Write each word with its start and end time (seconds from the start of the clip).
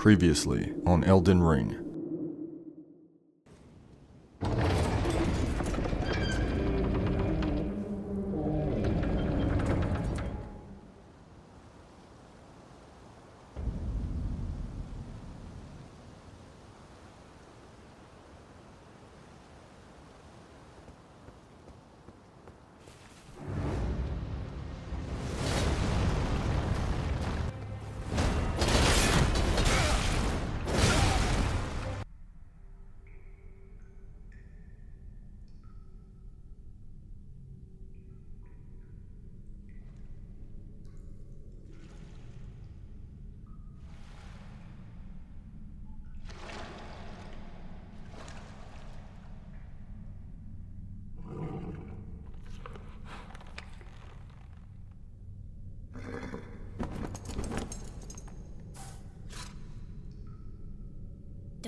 Previously 0.00 0.72
on 0.86 1.04
Elden 1.04 1.42
Ring. 1.42 1.89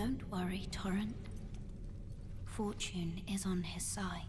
Don't 0.05 0.33
worry, 0.33 0.67
Torrent. 0.73 1.15
Fortune 2.45 3.21
is 3.33 3.47
on 3.47 3.63
his 3.63 3.85
side. 3.85 4.27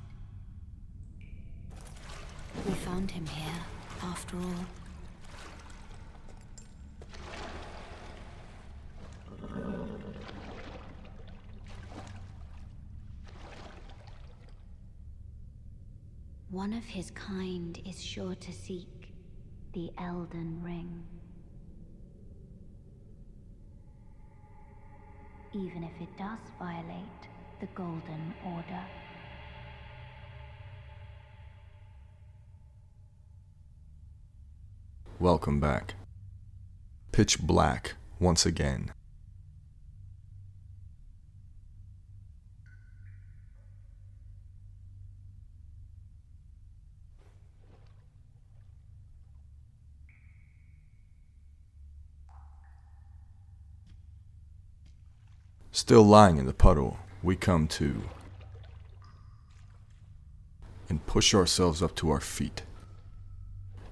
We 2.68 2.74
found 2.74 3.10
him 3.10 3.26
here, 3.26 3.60
after 4.04 4.38
all. 4.38 4.66
One 16.52 16.74
of 16.74 16.84
his 16.84 17.10
kind 17.10 17.82
is 17.84 18.00
sure 18.00 18.36
to 18.36 18.52
seek 18.54 19.16
the 19.74 19.90
Elden 19.98 20.62
Ring. 20.64 21.04
Even 25.54 25.84
if 25.84 26.02
it 26.02 26.18
does 26.18 26.40
violate 26.58 27.04
the 27.60 27.68
Golden 27.76 28.34
Order. 28.46 28.84
Welcome 35.20 35.60
back. 35.60 35.94
Pitch 37.12 37.40
black 37.40 37.94
once 38.20 38.46
again. 38.46 38.92
Still 55.76 56.04
lying 56.04 56.38
in 56.38 56.46
the 56.46 56.54
puddle, 56.54 57.00
we 57.24 57.36
come 57.36 57.68
to 57.70 58.04
and 60.88 61.04
push 61.08 61.34
ourselves 61.34 61.82
up 61.82 61.96
to 61.96 62.12
our 62.12 62.20
feet. 62.20 62.62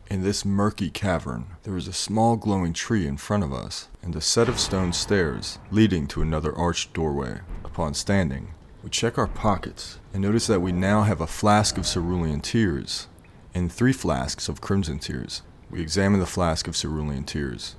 In 0.07 0.21
this 0.21 0.45
murky 0.45 0.91
cavern, 0.91 1.47
there 1.63 1.75
is 1.75 1.87
a 1.87 1.93
small 1.93 2.35
glowing 2.35 2.73
tree 2.73 3.07
in 3.07 3.17
front 3.17 3.43
of 3.43 3.51
us 3.51 3.87
and 4.03 4.15
a 4.15 4.21
set 4.21 4.47
of 4.47 4.59
stone 4.59 4.93
stairs 4.93 5.57
leading 5.71 6.05
to 6.09 6.21
another 6.21 6.55
arched 6.55 6.93
doorway. 6.93 7.39
Upon 7.65 7.95
standing, 7.95 8.53
we 8.83 8.91
check 8.91 9.17
our 9.17 9.25
pockets 9.25 9.97
and 10.13 10.21
notice 10.21 10.45
that 10.45 10.61
we 10.61 10.71
now 10.71 11.01
have 11.01 11.19
a 11.19 11.25
flask 11.25 11.79
of 11.79 11.87
cerulean 11.87 12.41
tears 12.41 13.07
and 13.55 13.71
three 13.71 13.93
flasks 13.93 14.47
of 14.47 14.61
crimson 14.61 14.99
tears. 14.99 15.41
We 15.71 15.81
examine 15.81 16.19
the 16.19 16.27
flask 16.27 16.67
of 16.67 16.75
cerulean 16.75 17.23
tears. 17.23 17.75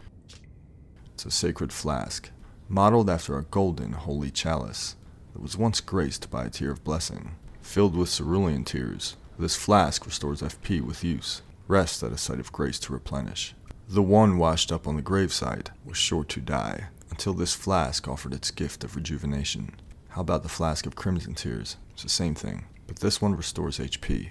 It's 1.15 1.25
a 1.25 1.31
sacred 1.31 1.73
flask 1.73 2.33
modeled 2.73 3.11
after 3.11 3.37
a 3.37 3.45
golden 3.45 3.93
holy 3.93 4.31
chalice 4.31 4.97
that 5.35 5.43
was 5.43 5.59
once 5.59 5.79
graced 5.79 6.31
by 6.31 6.47
a 6.47 6.51
tear 6.51 6.71
of 6.71 6.83
blessing. 6.83 7.35
Filled 7.61 7.95
with 7.95 8.09
cerulean 8.09 8.65
tears, 8.65 9.17
this 9.39 9.55
flask 9.55 10.07
restores 10.07 10.41
FP 10.41 10.81
with 10.81 11.05
use, 11.05 11.43
rest 11.69 12.03
at 12.03 12.13
a 12.13 12.17
site 12.17 12.41
of 12.41 12.51
grace 12.51 12.79
to 12.79 12.95
replenish. 12.95 13.55
The 13.89 14.03
one 14.03 14.39
washed 14.39 14.73
up 14.73 14.89
on 14.89 14.97
the 14.97 15.03
gravesite 15.03 15.69
was 15.85 15.99
sure 15.99 16.25
to 16.25 16.41
die, 16.41 16.87
until 17.11 17.35
this 17.35 17.55
flask 17.55 18.09
offered 18.09 18.33
its 18.33 18.51
gift 18.51 18.85
of 18.85 18.97
rejuvenation. 18.97 19.77
How 20.09 20.23
about 20.23 20.43
the 20.43 20.49
flask 20.49 20.87
of 20.87 20.97
crimson 20.97 21.35
tears? 21.35 21.77
It's 21.93 22.05
the 22.05 22.09
same 22.09 22.35
thing, 22.35 22.65
but 22.87 23.01
this 23.01 23.21
one 23.21 23.37
restores 23.37 23.79
HP. 23.79 24.31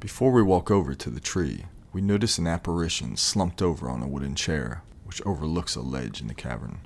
Before 0.00 0.32
we 0.32 0.42
walk 0.42 0.70
over 0.70 0.94
to 0.94 1.10
the 1.10 1.20
tree, 1.20 1.66
we 1.92 2.00
notice 2.00 2.38
an 2.38 2.46
apparition 2.46 3.16
slumped 3.16 3.60
over 3.60 3.90
on 3.90 4.02
a 4.02 4.08
wooden 4.08 4.34
chair, 4.34 4.82
which 5.04 5.22
overlooks 5.26 5.76
a 5.76 5.80
ledge 5.80 6.20
in 6.20 6.28
the 6.28 6.34
cavern. 6.34 6.78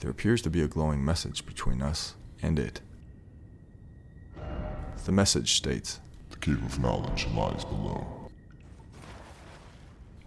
There 0.00 0.10
appears 0.10 0.42
to 0.42 0.50
be 0.50 0.62
a 0.62 0.68
glowing 0.68 1.04
message 1.04 1.46
between 1.46 1.82
us 1.82 2.14
and 2.42 2.58
it. 2.58 2.80
The 5.04 5.12
message 5.12 5.54
states 5.54 6.00
The 6.30 6.36
cave 6.36 6.62
of 6.64 6.80
knowledge 6.80 7.26
lies 7.34 7.64
below. 7.64 8.06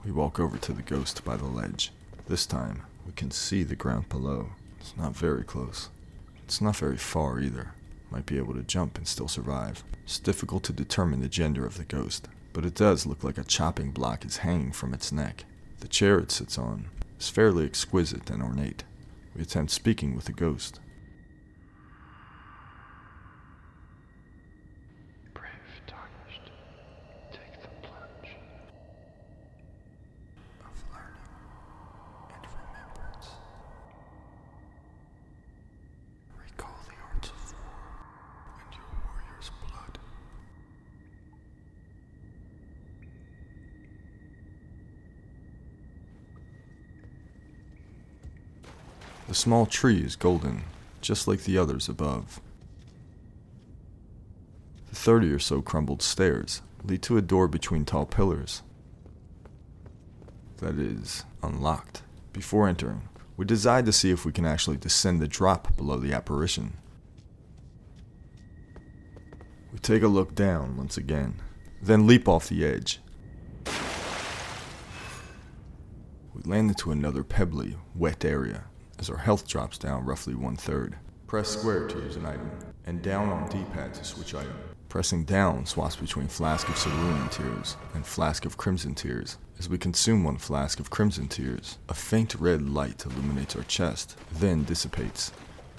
We 0.04 0.12
walk 0.12 0.40
over 0.40 0.58
to 0.58 0.74
the 0.74 0.82
ghost 0.82 1.24
by 1.26 1.36
the 1.36 1.46
ledge. 1.46 1.92
This 2.28 2.46
time, 2.46 2.84
we 3.06 3.12
can 3.12 3.32
see 3.32 3.64
the 3.64 3.76
ground 3.76 4.08
below. 4.10 4.50
It's 4.80 4.96
not 4.96 5.16
very 5.16 5.44
close. 5.44 5.90
It's 6.46 6.62
not 6.62 6.78
very 6.78 6.98
far 6.98 7.40
either. 7.40 7.74
Might 8.10 8.26
be 8.26 8.38
able 8.38 8.54
to 8.54 8.64
jump 8.64 8.98
and 8.98 9.08
still 9.08 9.28
survive. 9.28 9.84
It's 10.04 10.18
difficult 10.20 10.64
to 10.64 10.74
determine 10.74 11.22
the 11.22 11.28
gender 11.28 11.66
of 11.66 11.78
the 11.78 11.84
ghost, 11.84 12.28
but 12.54 12.66
it 12.66 12.74
does 12.74 13.06
look 13.06 13.24
like 13.24 13.38
a 13.38 13.44
chopping 13.44 13.92
block 13.92 14.26
is 14.26 14.38
hanging 14.38 14.72
from 14.72 14.94
its 14.94 15.12
neck. 15.12 15.46
The 15.82 15.88
chair 15.88 16.18
it 16.20 16.32
sits 16.32 16.58
on 16.58 16.86
is 17.20 17.30
fairly 17.30 17.66
exquisite 17.66 18.30
and 18.30 18.42
ornate. 18.42 18.84
We 19.36 19.42
attempt 19.42 19.72
speaking 19.72 20.16
with 20.16 20.26
the 20.26 20.32
ghost. 20.34 20.80
Brave 25.34 25.52
tarnished, 25.86 26.52
take 27.32 27.62
the 27.62 27.68
plunge. 27.88 28.36
Of 30.62 30.84
learning 30.92 31.30
and 32.34 32.46
remembrance. 32.48 33.28
Recall 36.38 36.80
the 36.88 36.96
arts 37.14 37.30
of 37.30 37.54
war 37.54 37.90
and 38.64 38.74
your 38.74 38.90
warrior's 39.04 39.52
blood. 39.68 40.00
The 49.28 49.29
small 49.40 49.66
tree 49.66 50.02
is 50.02 50.18
golden, 50.18 50.64
just 51.00 51.26
like 51.28 51.44
the 51.44 51.58
others 51.58 51.88
above. 51.88 52.42
The 54.90 54.96
thirty 54.96 55.32
or 55.32 55.40
so 55.40 55.62
crumbled 55.62 56.02
stairs 56.02 56.62
lead 56.84 57.02
to 57.04 57.18
a 57.18 57.22
door 57.22 57.48
between 57.48 57.86
tall 57.86 58.06
pillars. 58.06 58.64
That 60.58 60.76
is, 60.76 61.24
unlocked. 61.42 62.04
Before 62.34 62.68
entering, 62.68 63.08
we 63.38 63.46
decide 63.46 63.86
to 63.86 63.94
see 63.94 64.12
if 64.12 64.26
we 64.26 64.34
can 64.34 64.46
actually 64.46 64.76
descend 64.76 65.22
the 65.22 65.28
drop 65.28 65.78
below 65.78 65.98
the 65.98 66.12
apparition. 66.12 66.74
We 69.72 69.80
take 69.80 70.04
a 70.04 70.08
look 70.08 70.36
down 70.36 70.76
once 70.76 70.98
again, 70.98 71.42
then 71.82 72.08
leap 72.08 72.28
off 72.28 72.50
the 72.50 72.66
edge. 72.66 73.00
We 76.34 76.42
land 76.44 76.72
into 76.72 76.92
another 76.92 77.24
pebbly, 77.24 77.78
wet 77.96 78.26
area 78.26 78.66
as 79.00 79.10
our 79.10 79.18
health 79.18 79.48
drops 79.48 79.78
down 79.78 80.06
roughly 80.06 80.36
one 80.36 80.56
third. 80.56 80.98
Press 81.28 81.50
square 81.50 81.88
to 81.88 81.98
use 82.00 82.16
an 82.16 82.26
item, 82.26 82.52
and 82.86 83.02
down 83.02 83.30
on 83.30 83.50
D-pad 83.50 83.94
to 83.94 84.04
switch 84.04 84.36
item. 84.36 84.54
Pressing 84.90 85.24
down 85.24 85.66
swaps 85.66 85.96
between 85.96 86.28
Flask 86.28 86.68
of 86.68 86.76
Cerulean 86.76 87.30
Tears 87.30 87.78
and 87.94 88.06
Flask 88.06 88.46
of 88.46 88.58
Crimson 88.58 88.96
Tears. 88.96 89.38
As 89.60 89.70
we 89.70 89.78
consume 89.78 90.24
one 90.24 90.38
flask 90.38 90.80
of 90.80 90.90
Crimson 90.90 91.28
Tears, 91.28 91.78
a 91.88 91.94
faint 91.94 92.34
red 92.36 92.68
light 92.68 93.06
illuminates 93.06 93.56
our 93.56 93.64
chest, 93.64 94.18
then 94.32 94.64
dissipates. 94.64 95.32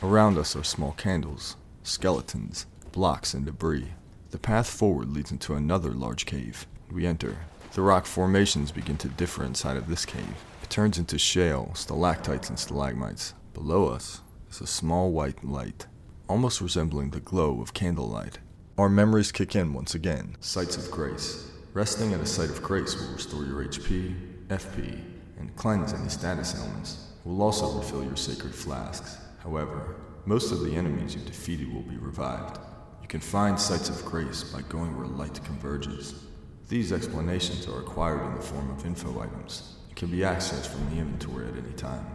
Around 0.03 0.39
us 0.39 0.55
are 0.55 0.63
small 0.63 0.93
candles, 0.93 1.57
skeletons, 1.83 2.67
blocks, 2.93 3.35
and 3.35 3.45
debris. 3.45 3.89
The 4.31 4.39
path 4.39 4.71
forward 4.71 5.13
leads 5.13 5.33
into 5.33 5.55
another 5.55 5.91
large 5.91 6.25
cave. 6.25 6.67
We 6.91 7.07
enter. 7.07 7.37
The 7.73 7.83
rock 7.83 8.07
formations 8.07 8.71
begin 8.71 8.97
to 8.99 9.09
differ 9.09 9.45
inside 9.45 9.77
of 9.77 9.89
this 9.89 10.05
cave, 10.05 10.37
turns 10.71 10.99
into 10.99 11.19
shale, 11.19 11.73
stalactites, 11.75 12.49
and 12.49 12.59
stalagmites. 12.59 13.35
Below 13.55 13.89
us 13.89 14.21
is 14.49 14.61
a 14.61 14.67
small 14.69 15.11
white 15.11 15.45
light, 15.45 15.87
almost 16.29 16.61
resembling 16.61 17.11
the 17.11 17.19
glow 17.19 17.61
of 17.61 17.75
candlelight. 17.75 18.39
Our 18.79 18.89
memories 18.89 19.33
kick 19.33 19.57
in 19.57 19.75
once 19.75 19.97
again. 19.97 20.37
Sites 20.39 20.77
of 20.77 20.89
grace. 20.91 21.51
Resting 21.75 22.13
at 22.15 22.21
a 22.21 22.27
site 22.27 22.51
of 22.51 22.63
grace 22.63 22.95
will 22.95 23.13
restore 23.13 23.45
your 23.45 23.65
HP, 23.65 24.47
FP, 24.47 25.01
and 25.39 25.55
cleanse 25.57 25.93
any 25.93 26.09
status 26.09 26.55
ailments. 26.57 27.09
Will 27.25 27.43
also 27.43 27.77
refill 27.77 28.05
your 28.05 28.17
sacred 28.17 28.55
flasks. 28.55 29.19
However, 29.43 29.97
most 30.25 30.53
of 30.53 30.61
the 30.61 30.75
enemies 30.77 31.17
you 31.17 31.21
defeated 31.23 31.73
will 31.73 31.83
be 31.83 31.97
revived. 31.97 32.59
You 33.03 33.09
can 33.09 33.21
find 33.21 33.59
sites 33.59 33.89
of 33.89 34.05
grace 34.05 34.45
by 34.45 34.63
going 34.63 34.97
where 34.97 35.07
light 35.07 35.45
converges. 35.45 36.27
These 36.69 36.93
explanations 36.93 37.67
are 37.67 37.81
acquired 37.81 38.25
in 38.25 38.35
the 38.37 38.41
form 38.41 38.71
of 38.71 38.87
info 38.87 39.21
items 39.21 39.80
can 39.97 40.11
be 40.11 40.19
accessed 40.19 40.67
from 40.67 40.89
the 40.91 41.01
inventory 41.01 41.47
at 41.47 41.57
any 41.57 41.73
time. 41.75 42.07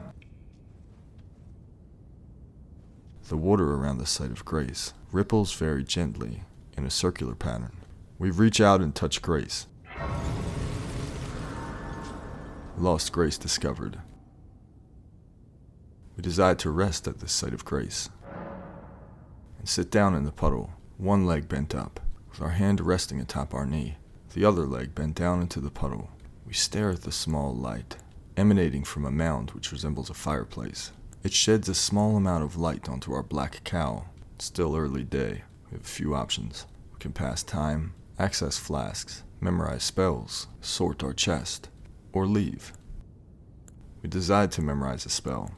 The 3.28 3.38
water 3.38 3.74
around 3.74 3.98
the 3.98 4.06
site 4.06 4.32
of 4.32 4.46
grace 4.46 4.94
ripples 5.12 5.54
very 5.54 5.84
gently 5.84 6.44
in 6.78 6.86
a 6.86 6.92
circular 6.92 7.36
pattern. 7.36 7.76
We 8.20 8.30
reach 8.30 8.62
out 8.62 8.82
and 8.82 8.94
touch 8.94 9.22
grace. 9.22 9.68
Lost 12.78 13.12
grace 13.12 13.38
discovered. 13.38 14.00
We 16.16 16.22
decide 16.22 16.60
to 16.60 16.70
rest 16.70 17.08
at 17.08 17.20
this 17.20 17.32
site 17.32 17.54
of 17.54 17.66
grace 17.66 18.10
and 19.58 19.68
sit 19.68 19.90
down 19.90 20.14
in 20.14 20.24
the 20.24 20.32
puddle, 20.32 20.72
one 20.98 21.26
leg 21.26 21.50
bent 21.50 21.74
up, 21.74 22.00
with 22.30 22.42
our 22.42 22.50
hand 22.50 22.80
resting 22.80 23.20
atop 23.20 23.54
our 23.54 23.66
knee, 23.66 23.98
the 24.34 24.46
other 24.46 24.66
leg 24.66 24.94
bent 24.94 25.16
down 25.16 25.42
into 25.42 25.60
the 25.60 25.72
puddle. 25.72 26.10
We 26.46 26.54
stare 26.54 26.92
at 26.92 27.02
the 27.02 27.12
small 27.12 27.54
light 27.54 27.98
emanating 28.38 28.84
from 28.84 29.06
a 29.06 29.12
mound 29.12 29.52
which 29.52 29.72
resembles 29.72 30.10
a 30.10 30.14
fireplace. 30.14 30.92
It 31.24 31.34
sheds 31.34 31.70
a 31.70 31.76
small 31.76 32.18
amount 32.18 32.44
of 32.44 32.58
light 32.58 32.90
onto 32.90 33.14
our 33.14 33.24
black 33.24 33.64
cow. 33.64 34.06
It's 34.36 34.46
still 34.46 34.76
early 34.76 35.04
day. 35.04 35.44
We 35.66 35.78
have 35.78 35.86
a 35.86 35.90
few 35.90 36.14
options. 36.14 36.66
We 36.94 37.00
can 37.00 37.14
pass 37.14 37.44
time, 37.44 37.94
access 38.20 38.58
flasks, 38.58 39.24
memorize 39.40 39.84
spells, 39.84 40.48
sort 40.62 41.04
our 41.04 41.14
chest, 41.14 41.70
or 42.14 42.28
leave. 42.28 42.74
We 44.02 44.10
decide 44.10 44.52
to 44.54 44.62
memorize 44.62 45.06
a 45.06 45.10
spell. 45.10 45.52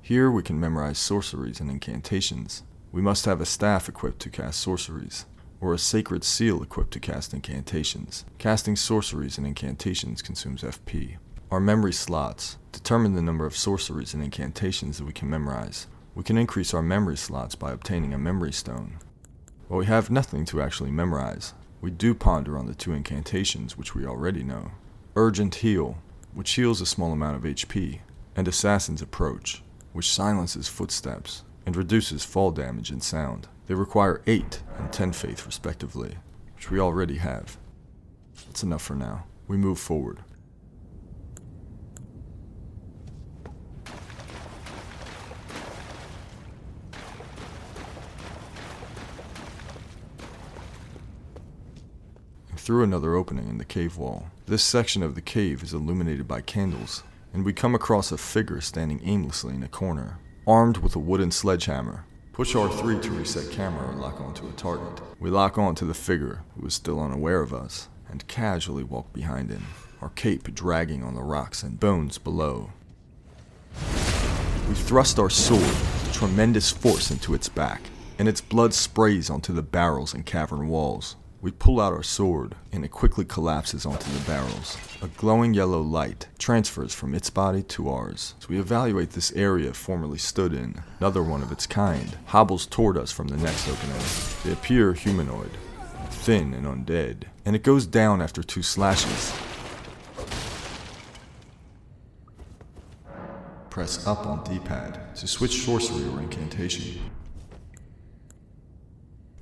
Here 0.00 0.30
we 0.30 0.42
can 0.42 0.58
memorize 0.58 0.98
sorceries 0.98 1.60
and 1.60 1.70
incantations. 1.70 2.62
We 2.90 3.02
must 3.02 3.24
have 3.24 3.40
a 3.40 3.46
staff 3.46 3.88
equipped 3.88 4.20
to 4.20 4.30
cast 4.30 4.60
sorceries, 4.60 5.26
or 5.62 5.72
a 5.72 5.78
sacred 5.78 6.24
seal 6.24 6.60
equipped 6.60 6.90
to 6.90 7.00
cast 7.00 7.32
incantations. 7.32 8.24
Casting 8.36 8.74
sorceries 8.74 9.38
and 9.38 9.46
incantations 9.46 10.20
consumes 10.20 10.62
FP. 10.62 11.16
Our 11.52 11.60
memory 11.60 11.92
slots 11.92 12.58
determine 12.72 13.14
the 13.14 13.22
number 13.22 13.46
of 13.46 13.56
sorceries 13.56 14.12
and 14.12 14.22
incantations 14.24 14.98
that 14.98 15.04
we 15.04 15.12
can 15.12 15.30
memorize. 15.30 15.86
We 16.16 16.24
can 16.24 16.36
increase 16.36 16.74
our 16.74 16.82
memory 16.82 17.16
slots 17.16 17.54
by 17.54 17.70
obtaining 17.70 18.12
a 18.12 18.18
memory 18.18 18.52
stone. 18.52 18.98
While 19.68 19.78
we 19.78 19.86
have 19.86 20.10
nothing 20.10 20.44
to 20.46 20.60
actually 20.60 20.90
memorize, 20.90 21.54
we 21.80 21.92
do 21.92 22.12
ponder 22.12 22.58
on 22.58 22.66
the 22.66 22.74
two 22.74 22.92
incantations 22.92 23.78
which 23.78 23.94
we 23.94 24.04
already 24.04 24.42
know. 24.42 24.72
Urgent 25.14 25.56
Heal, 25.56 25.98
which 26.34 26.52
heals 26.52 26.80
a 26.80 26.86
small 26.86 27.12
amount 27.12 27.36
of 27.36 27.42
HP, 27.44 28.00
and 28.34 28.48
Assassin's 28.48 29.02
Approach, 29.02 29.62
which 29.92 30.12
silences 30.12 30.68
footsteps 30.68 31.44
and 31.64 31.76
reduces 31.76 32.24
fall 32.24 32.50
damage 32.50 32.90
and 32.90 33.02
sound. 33.02 33.46
They 33.66 33.74
require 33.74 34.22
8 34.26 34.61
and 34.78 34.92
10 34.92 35.12
faith, 35.12 35.46
respectively, 35.46 36.16
which 36.54 36.70
we 36.70 36.80
already 36.80 37.16
have. 37.16 37.56
That's 38.46 38.62
enough 38.62 38.82
for 38.82 38.94
now. 38.94 39.24
We 39.48 39.56
move 39.56 39.78
forward. 39.78 40.20
Through 52.56 52.84
another 52.84 53.16
opening 53.16 53.48
in 53.48 53.58
the 53.58 53.64
cave 53.64 53.98
wall. 53.98 54.26
This 54.46 54.62
section 54.62 55.02
of 55.02 55.16
the 55.16 55.20
cave 55.20 55.64
is 55.64 55.74
illuminated 55.74 56.28
by 56.28 56.42
candles, 56.42 57.02
and 57.34 57.44
we 57.44 57.52
come 57.52 57.74
across 57.74 58.12
a 58.12 58.18
figure 58.18 58.60
standing 58.60 59.00
aimlessly 59.04 59.54
in 59.54 59.64
a 59.64 59.68
corner, 59.68 60.18
armed 60.46 60.76
with 60.76 60.94
a 60.94 61.00
wooden 61.00 61.32
sledgehammer. 61.32 62.04
Push 62.32 62.54
R3 62.54 63.02
to 63.02 63.10
reset 63.10 63.50
camera 63.50 63.90
and 63.90 64.00
lock 64.00 64.18
onto 64.18 64.48
a 64.48 64.52
target. 64.52 65.02
We 65.20 65.28
lock 65.28 65.58
onto 65.58 65.86
the 65.86 65.92
figure, 65.92 66.40
who 66.58 66.66
is 66.66 66.72
still 66.72 66.98
unaware 66.98 67.42
of 67.42 67.52
us, 67.52 67.90
and 68.10 68.26
casually 68.26 68.82
walk 68.82 69.12
behind 69.12 69.50
him, 69.50 69.66
our 70.00 70.08
cape 70.08 70.54
dragging 70.54 71.04
on 71.04 71.14
the 71.14 71.22
rocks 71.22 71.62
and 71.62 71.78
bones 71.78 72.16
below. 72.16 72.70
We 74.66 74.74
thrust 74.74 75.18
our 75.18 75.28
sword 75.28 75.60
with 75.60 76.12
tremendous 76.14 76.70
force 76.70 77.10
into 77.10 77.34
its 77.34 77.50
back, 77.50 77.82
and 78.18 78.26
its 78.26 78.40
blood 78.40 78.72
sprays 78.72 79.28
onto 79.28 79.52
the 79.52 79.62
barrels 79.62 80.14
and 80.14 80.24
cavern 80.24 80.68
walls. 80.68 81.16
We 81.42 81.50
pull 81.50 81.80
out 81.80 81.92
our 81.92 82.04
sword, 82.04 82.54
and 82.70 82.84
it 82.84 82.92
quickly 82.92 83.24
collapses 83.24 83.84
onto 83.84 84.08
the 84.12 84.24
barrels. 84.24 84.78
A 85.02 85.08
glowing 85.08 85.54
yellow 85.54 85.80
light 85.80 86.28
transfers 86.38 86.94
from 86.94 87.16
its 87.16 87.30
body 87.30 87.64
to 87.64 87.90
ours. 87.90 88.34
As 88.40 88.48
we 88.48 88.60
evaluate 88.60 89.10
this 89.10 89.32
area 89.32 89.74
formerly 89.74 90.18
stood 90.18 90.52
in, 90.52 90.80
another 91.00 91.20
one 91.20 91.42
of 91.42 91.50
its 91.50 91.66
kind 91.66 92.16
hobbles 92.26 92.64
toward 92.64 92.96
us 92.96 93.10
from 93.10 93.26
the 93.26 93.36
next 93.38 93.68
opening. 93.68 94.00
They 94.44 94.52
appear 94.52 94.92
humanoid, 94.92 95.50
thin 96.10 96.54
and 96.54 96.64
undead, 96.64 97.24
and 97.44 97.56
it 97.56 97.64
goes 97.64 97.86
down 97.86 98.22
after 98.22 98.44
two 98.44 98.62
slashes. 98.62 99.34
Press 103.68 104.06
up 104.06 104.26
on 104.26 104.44
D-pad 104.44 105.16
to 105.16 105.26
switch 105.26 105.64
sorcery 105.64 106.08
or 106.08 106.20
incantation. 106.20 107.00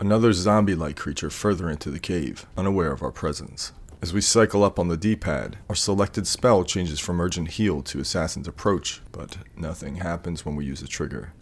Another 0.01 0.33
zombie 0.33 0.75
like 0.75 0.97
creature 0.97 1.29
further 1.29 1.69
into 1.69 1.91
the 1.91 1.99
cave, 1.99 2.47
unaware 2.57 2.91
of 2.91 3.03
our 3.03 3.13
presence. 3.13 3.73
As 4.01 4.15
we 4.15 4.23
cycle 4.23 4.65
up 4.65 4.79
on 4.79 4.89
the 4.89 4.97
D 4.97 5.15
pad, 5.15 5.59
our 5.69 5.75
selected 5.75 6.27
spell 6.27 6.65
changes 6.65 6.99
from 6.99 7.21
Urgent 7.21 7.49
Heal 7.49 7.83
to 7.83 8.01
Assassin's 8.01 8.49
Approach, 8.49 9.03
but 9.13 9.37
nothing 9.55 9.97
happens 9.97 10.43
when 10.43 10.57
we 10.57 10.65
use 10.65 10.81
the 10.81 10.89
trigger. 10.89 11.35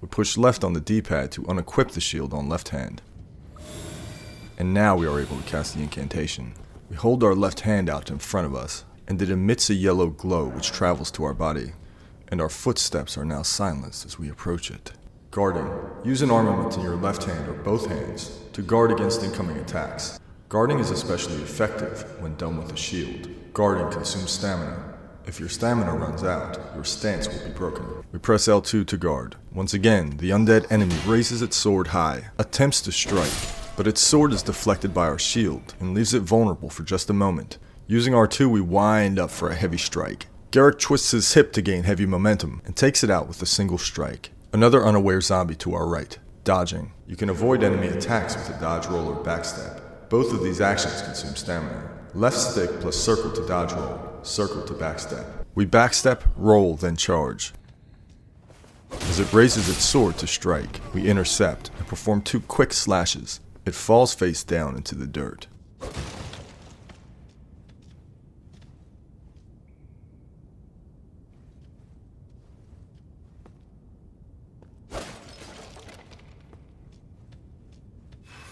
We 0.00 0.08
push 0.08 0.38
left 0.38 0.64
on 0.64 0.72
the 0.72 0.80
D 0.80 1.02
pad 1.02 1.30
to 1.32 1.42
unequip 1.42 1.90
the 1.90 2.00
shield 2.00 2.32
on 2.32 2.48
left 2.48 2.70
hand. 2.70 3.02
And 4.56 4.72
now 4.72 4.96
we 4.96 5.06
are 5.06 5.20
able 5.20 5.36
to 5.36 5.42
cast 5.42 5.74
the 5.74 5.82
incantation. 5.82 6.54
We 6.88 6.96
hold 6.96 7.22
our 7.22 7.34
left 7.34 7.60
hand 7.60 7.90
out 7.90 8.10
in 8.10 8.20
front 8.20 8.46
of 8.46 8.54
us, 8.54 8.86
and 9.06 9.20
it 9.20 9.28
emits 9.28 9.68
a 9.68 9.74
yellow 9.74 10.06
glow 10.06 10.46
which 10.48 10.72
travels 10.72 11.10
to 11.10 11.24
our 11.24 11.34
body, 11.34 11.72
and 12.28 12.40
our 12.40 12.48
footsteps 12.48 13.18
are 13.18 13.26
now 13.26 13.42
silenced 13.42 14.06
as 14.06 14.18
we 14.18 14.30
approach 14.30 14.70
it. 14.70 14.92
Guarding. 15.32 15.70
Use 16.02 16.22
an 16.22 16.30
armament 16.32 16.76
in 16.76 16.82
your 16.82 16.96
left 16.96 17.22
hand 17.22 17.48
or 17.48 17.52
both 17.52 17.86
hands 17.86 18.36
to 18.52 18.62
guard 18.62 18.90
against 18.90 19.22
incoming 19.22 19.58
attacks. 19.58 20.18
Guarding 20.48 20.80
is 20.80 20.90
especially 20.90 21.36
effective 21.36 22.02
when 22.20 22.34
done 22.34 22.56
with 22.56 22.72
a 22.72 22.76
shield. 22.76 23.28
Guarding 23.54 23.88
consumes 23.92 24.32
stamina. 24.32 24.92
If 25.26 25.38
your 25.38 25.48
stamina 25.48 25.94
runs 25.94 26.24
out, 26.24 26.58
your 26.74 26.82
stance 26.82 27.28
will 27.28 27.46
be 27.46 27.54
broken. 27.54 27.84
We 28.10 28.18
press 28.18 28.48
L2 28.48 28.84
to 28.88 28.96
guard. 28.96 29.36
Once 29.52 29.72
again, 29.72 30.16
the 30.16 30.30
undead 30.30 30.66
enemy 30.68 30.96
raises 31.06 31.42
its 31.42 31.56
sword 31.56 31.86
high, 31.86 32.30
attempts 32.36 32.80
to 32.80 32.90
strike, 32.90 33.30
but 33.76 33.86
its 33.86 34.00
sword 34.00 34.32
is 34.32 34.42
deflected 34.42 34.92
by 34.92 35.06
our 35.06 35.18
shield 35.18 35.74
and 35.78 35.94
leaves 35.94 36.12
it 36.12 36.22
vulnerable 36.22 36.70
for 36.70 36.82
just 36.82 37.08
a 37.08 37.12
moment. 37.12 37.58
Using 37.86 38.14
R2, 38.14 38.50
we 38.50 38.60
wind 38.60 39.20
up 39.20 39.30
for 39.30 39.48
a 39.48 39.54
heavy 39.54 39.78
strike. 39.78 40.26
Garrick 40.50 40.80
twists 40.80 41.12
his 41.12 41.34
hip 41.34 41.52
to 41.52 41.62
gain 41.62 41.84
heavy 41.84 42.04
momentum 42.04 42.62
and 42.64 42.74
takes 42.74 43.04
it 43.04 43.10
out 43.10 43.28
with 43.28 43.40
a 43.42 43.46
single 43.46 43.78
strike. 43.78 44.32
Another 44.52 44.84
unaware 44.84 45.20
zombie 45.20 45.54
to 45.54 45.74
our 45.74 45.86
right, 45.86 46.18
dodging. 46.42 46.92
You 47.06 47.14
can 47.14 47.30
avoid 47.30 47.62
enemy 47.62 47.86
attacks 47.86 48.34
with 48.34 48.50
a 48.50 48.60
dodge 48.60 48.86
roll 48.86 49.06
or 49.06 49.24
backstep. 49.24 49.80
Both 50.08 50.32
of 50.32 50.42
these 50.42 50.60
actions 50.60 51.02
consume 51.02 51.36
stamina. 51.36 51.88
Left 52.14 52.36
stick 52.36 52.68
plus 52.80 52.96
circle 52.96 53.30
to 53.30 53.46
dodge 53.46 53.72
roll, 53.72 54.00
circle 54.22 54.62
to 54.62 54.74
backstep. 54.74 55.24
We 55.54 55.66
backstep, 55.66 56.22
roll, 56.36 56.74
then 56.74 56.96
charge. 56.96 57.52
As 58.90 59.20
it 59.20 59.32
raises 59.32 59.68
its 59.68 59.84
sword 59.84 60.18
to 60.18 60.26
strike, 60.26 60.80
we 60.92 61.08
intercept 61.08 61.70
and 61.78 61.86
perform 61.86 62.20
two 62.20 62.40
quick 62.40 62.72
slashes. 62.72 63.38
It 63.64 63.76
falls 63.76 64.14
face 64.14 64.42
down 64.42 64.74
into 64.74 64.96
the 64.96 65.06
dirt. 65.06 65.46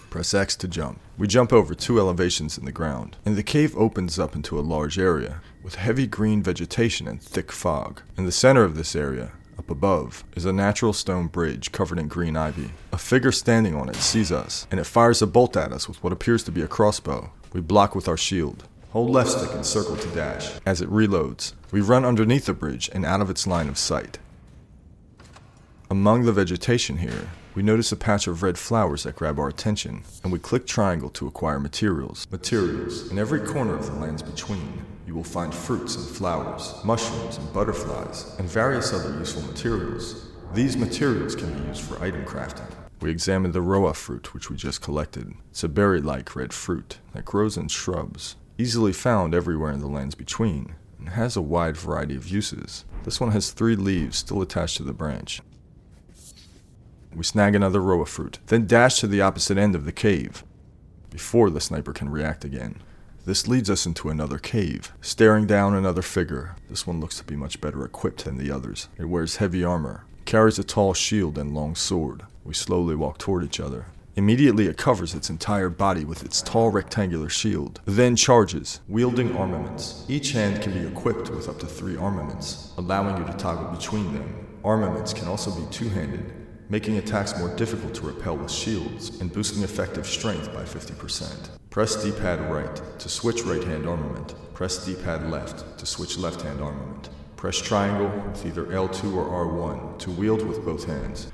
Press 0.09 0.33
X 0.33 0.55
to 0.55 0.67
jump. 0.67 0.99
We 1.17 1.27
jump 1.27 1.53
over 1.53 1.75
two 1.75 1.99
elevations 1.99 2.57
in 2.57 2.65
the 2.65 2.71
ground, 2.71 3.17
and 3.25 3.35
the 3.35 3.43
cave 3.43 3.77
opens 3.77 4.17
up 4.17 4.35
into 4.35 4.57
a 4.57 4.61
large 4.61 4.97
area 4.97 5.41
with 5.61 5.75
heavy 5.75 6.07
green 6.07 6.41
vegetation 6.41 7.07
and 7.07 7.21
thick 7.21 7.51
fog. 7.51 8.01
In 8.17 8.25
the 8.25 8.31
center 8.31 8.63
of 8.63 8.75
this 8.75 8.95
area, 8.95 9.33
up 9.57 9.69
above, 9.69 10.23
is 10.35 10.45
a 10.45 10.53
natural 10.53 10.93
stone 10.93 11.27
bridge 11.27 11.71
covered 11.71 11.99
in 11.99 12.07
green 12.07 12.35
ivy. 12.35 12.71
A 12.91 12.97
figure 12.97 13.31
standing 13.31 13.75
on 13.75 13.89
it 13.89 13.97
sees 13.97 14.31
us, 14.31 14.65
and 14.71 14.79
it 14.79 14.85
fires 14.85 15.21
a 15.21 15.27
bolt 15.27 15.55
at 15.55 15.71
us 15.71 15.87
with 15.87 16.01
what 16.03 16.13
appears 16.13 16.43
to 16.45 16.51
be 16.51 16.61
a 16.61 16.67
crossbow. 16.67 17.31
We 17.53 17.61
block 17.61 17.93
with 17.93 18.07
our 18.07 18.17
shield. 18.17 18.63
Hold 18.91 19.11
left 19.11 19.29
stick 19.29 19.53
and 19.53 19.65
circle 19.65 19.95
to 19.97 20.07
dash. 20.15 20.49
As 20.65 20.81
it 20.81 20.89
reloads, 20.89 21.53
we 21.71 21.81
run 21.81 22.03
underneath 22.03 22.47
the 22.47 22.53
bridge 22.53 22.89
and 22.93 23.05
out 23.05 23.21
of 23.21 23.29
its 23.29 23.45
line 23.45 23.67
of 23.67 23.77
sight. 23.77 24.17
Among 25.91 26.23
the 26.23 26.31
vegetation 26.31 26.97
here, 26.97 27.29
we 27.59 27.63
notice 27.63 27.91
a 27.91 27.97
patch 27.97 28.25
of 28.25 28.41
red 28.41 28.57
flowers 28.57 29.03
that 29.03 29.17
grab 29.17 29.37
our 29.37 29.49
attention, 29.49 30.01
and 30.23 30.31
we 30.31 30.39
click 30.39 30.65
triangle 30.65 31.09
to 31.09 31.27
acquire 31.27 31.59
materials. 31.59 32.25
Materials. 32.31 33.11
In 33.11 33.19
every 33.19 33.41
corner 33.41 33.75
of 33.75 33.85
the 33.85 33.99
lands 33.99 34.23
between, 34.23 34.81
you 35.05 35.13
will 35.13 35.25
find 35.25 35.53
fruits 35.53 35.97
and 35.97 36.07
flowers, 36.07 36.73
mushrooms 36.85 37.35
and 37.35 37.51
butterflies, 37.51 38.33
and 38.39 38.47
various 38.47 38.93
other 38.93 39.09
useful 39.19 39.41
materials. 39.41 40.29
These 40.53 40.77
materials 40.77 41.35
can 41.35 41.53
be 41.53 41.67
used 41.67 41.81
for 41.81 42.01
item 42.01 42.23
crafting. 42.23 42.71
We 43.01 43.11
examine 43.11 43.51
the 43.51 43.61
rowa 43.61 43.93
fruit, 43.93 44.33
which 44.33 44.49
we 44.49 44.55
just 44.55 44.79
collected. 44.79 45.33
It's 45.51 45.65
a 45.65 45.67
berry 45.67 45.99
like 45.99 46.37
red 46.37 46.53
fruit 46.53 46.99
that 47.11 47.25
grows 47.25 47.57
in 47.57 47.67
shrubs, 47.67 48.37
easily 48.57 48.93
found 48.93 49.35
everywhere 49.35 49.73
in 49.73 49.81
the 49.81 49.87
lands 49.87 50.15
between, 50.15 50.75
and 50.97 51.09
has 51.09 51.35
a 51.35 51.41
wide 51.41 51.75
variety 51.75 52.15
of 52.15 52.29
uses. 52.29 52.85
This 53.03 53.19
one 53.19 53.31
has 53.31 53.51
three 53.51 53.75
leaves 53.75 54.17
still 54.17 54.41
attached 54.41 54.77
to 54.77 54.83
the 54.83 54.93
branch. 54.93 55.41
We 57.15 57.23
snag 57.23 57.55
another 57.55 57.81
row 57.81 58.01
of 58.01 58.09
fruit, 58.09 58.39
then 58.47 58.67
dash 58.67 58.99
to 58.99 59.07
the 59.07 59.21
opposite 59.21 59.57
end 59.57 59.75
of 59.75 59.85
the 59.85 59.91
cave, 59.91 60.43
before 61.09 61.49
the 61.49 61.59
sniper 61.59 61.91
can 61.91 62.09
react 62.09 62.45
again. 62.45 62.81
This 63.25 63.47
leads 63.47 63.69
us 63.69 63.85
into 63.85 64.09
another 64.09 64.37
cave, 64.37 64.93
staring 65.01 65.45
down 65.45 65.75
another 65.75 66.01
figure. 66.01 66.55
This 66.69 66.87
one 66.87 66.99
looks 66.99 67.17
to 67.17 67.23
be 67.23 67.35
much 67.35 67.59
better 67.59 67.83
equipped 67.83 68.25
than 68.25 68.37
the 68.37 68.51
others. 68.51 68.87
It 68.97 69.05
wears 69.05 69.37
heavy 69.37 69.63
armor, 69.63 70.05
carries 70.25 70.59
a 70.59 70.63
tall 70.63 70.93
shield 70.93 71.37
and 71.37 71.53
long 71.53 71.75
sword. 71.75 72.23
We 72.43 72.53
slowly 72.53 72.95
walk 72.95 73.17
toward 73.17 73.43
each 73.43 73.59
other. 73.59 73.87
Immediately, 74.15 74.67
it 74.67 74.77
covers 74.77 75.13
its 75.13 75.29
entire 75.29 75.69
body 75.69 76.03
with 76.05 76.23
its 76.23 76.41
tall 76.41 76.71
rectangular 76.71 77.29
shield, 77.29 77.79
then 77.85 78.15
charges, 78.15 78.81
wielding 78.87 79.35
armaments. 79.37 80.05
Each 80.07 80.31
hand 80.31 80.61
can 80.61 80.73
be 80.73 80.87
equipped 80.87 81.29
with 81.29 81.47
up 81.47 81.59
to 81.59 81.65
three 81.65 81.97
armaments, 81.97 82.73
allowing 82.77 83.17
you 83.17 83.31
to 83.31 83.37
toggle 83.37 83.67
between 83.75 84.13
them. 84.13 84.47
Armaments 84.63 85.13
can 85.13 85.27
also 85.27 85.51
be 85.51 85.65
two 85.71 85.89
handed, 85.89 86.33
making 86.69 86.97
attacks 86.97 87.37
more 87.39 87.53
difficult 87.55 87.95
to 87.95 88.05
repel 88.05 88.37
with 88.37 88.51
shields 88.51 89.19
and 89.21 89.33
boosting 89.33 89.63
effective 89.63 90.05
strength 90.05 90.53
by 90.53 90.63
50%. 90.63 91.49
Press 91.71 92.01
D 92.03 92.11
pad 92.11 92.39
right 92.51 92.81
to 92.99 93.09
switch 93.09 93.41
right 93.41 93.63
hand 93.63 93.87
armament. 93.87 94.35
Press 94.53 94.85
D 94.85 94.95
pad 94.95 95.29
left 95.31 95.77
to 95.79 95.85
switch 95.85 96.17
left 96.17 96.41
hand 96.41 96.61
armament. 96.61 97.09
Press 97.35 97.57
triangle 97.57 98.09
with 98.29 98.45
either 98.45 98.65
L2 98.65 99.15
or 99.15 99.25
R1 99.25 99.97
to 99.99 100.11
wield 100.11 100.45
with 100.45 100.63
both 100.63 100.85
hands. 100.85 101.31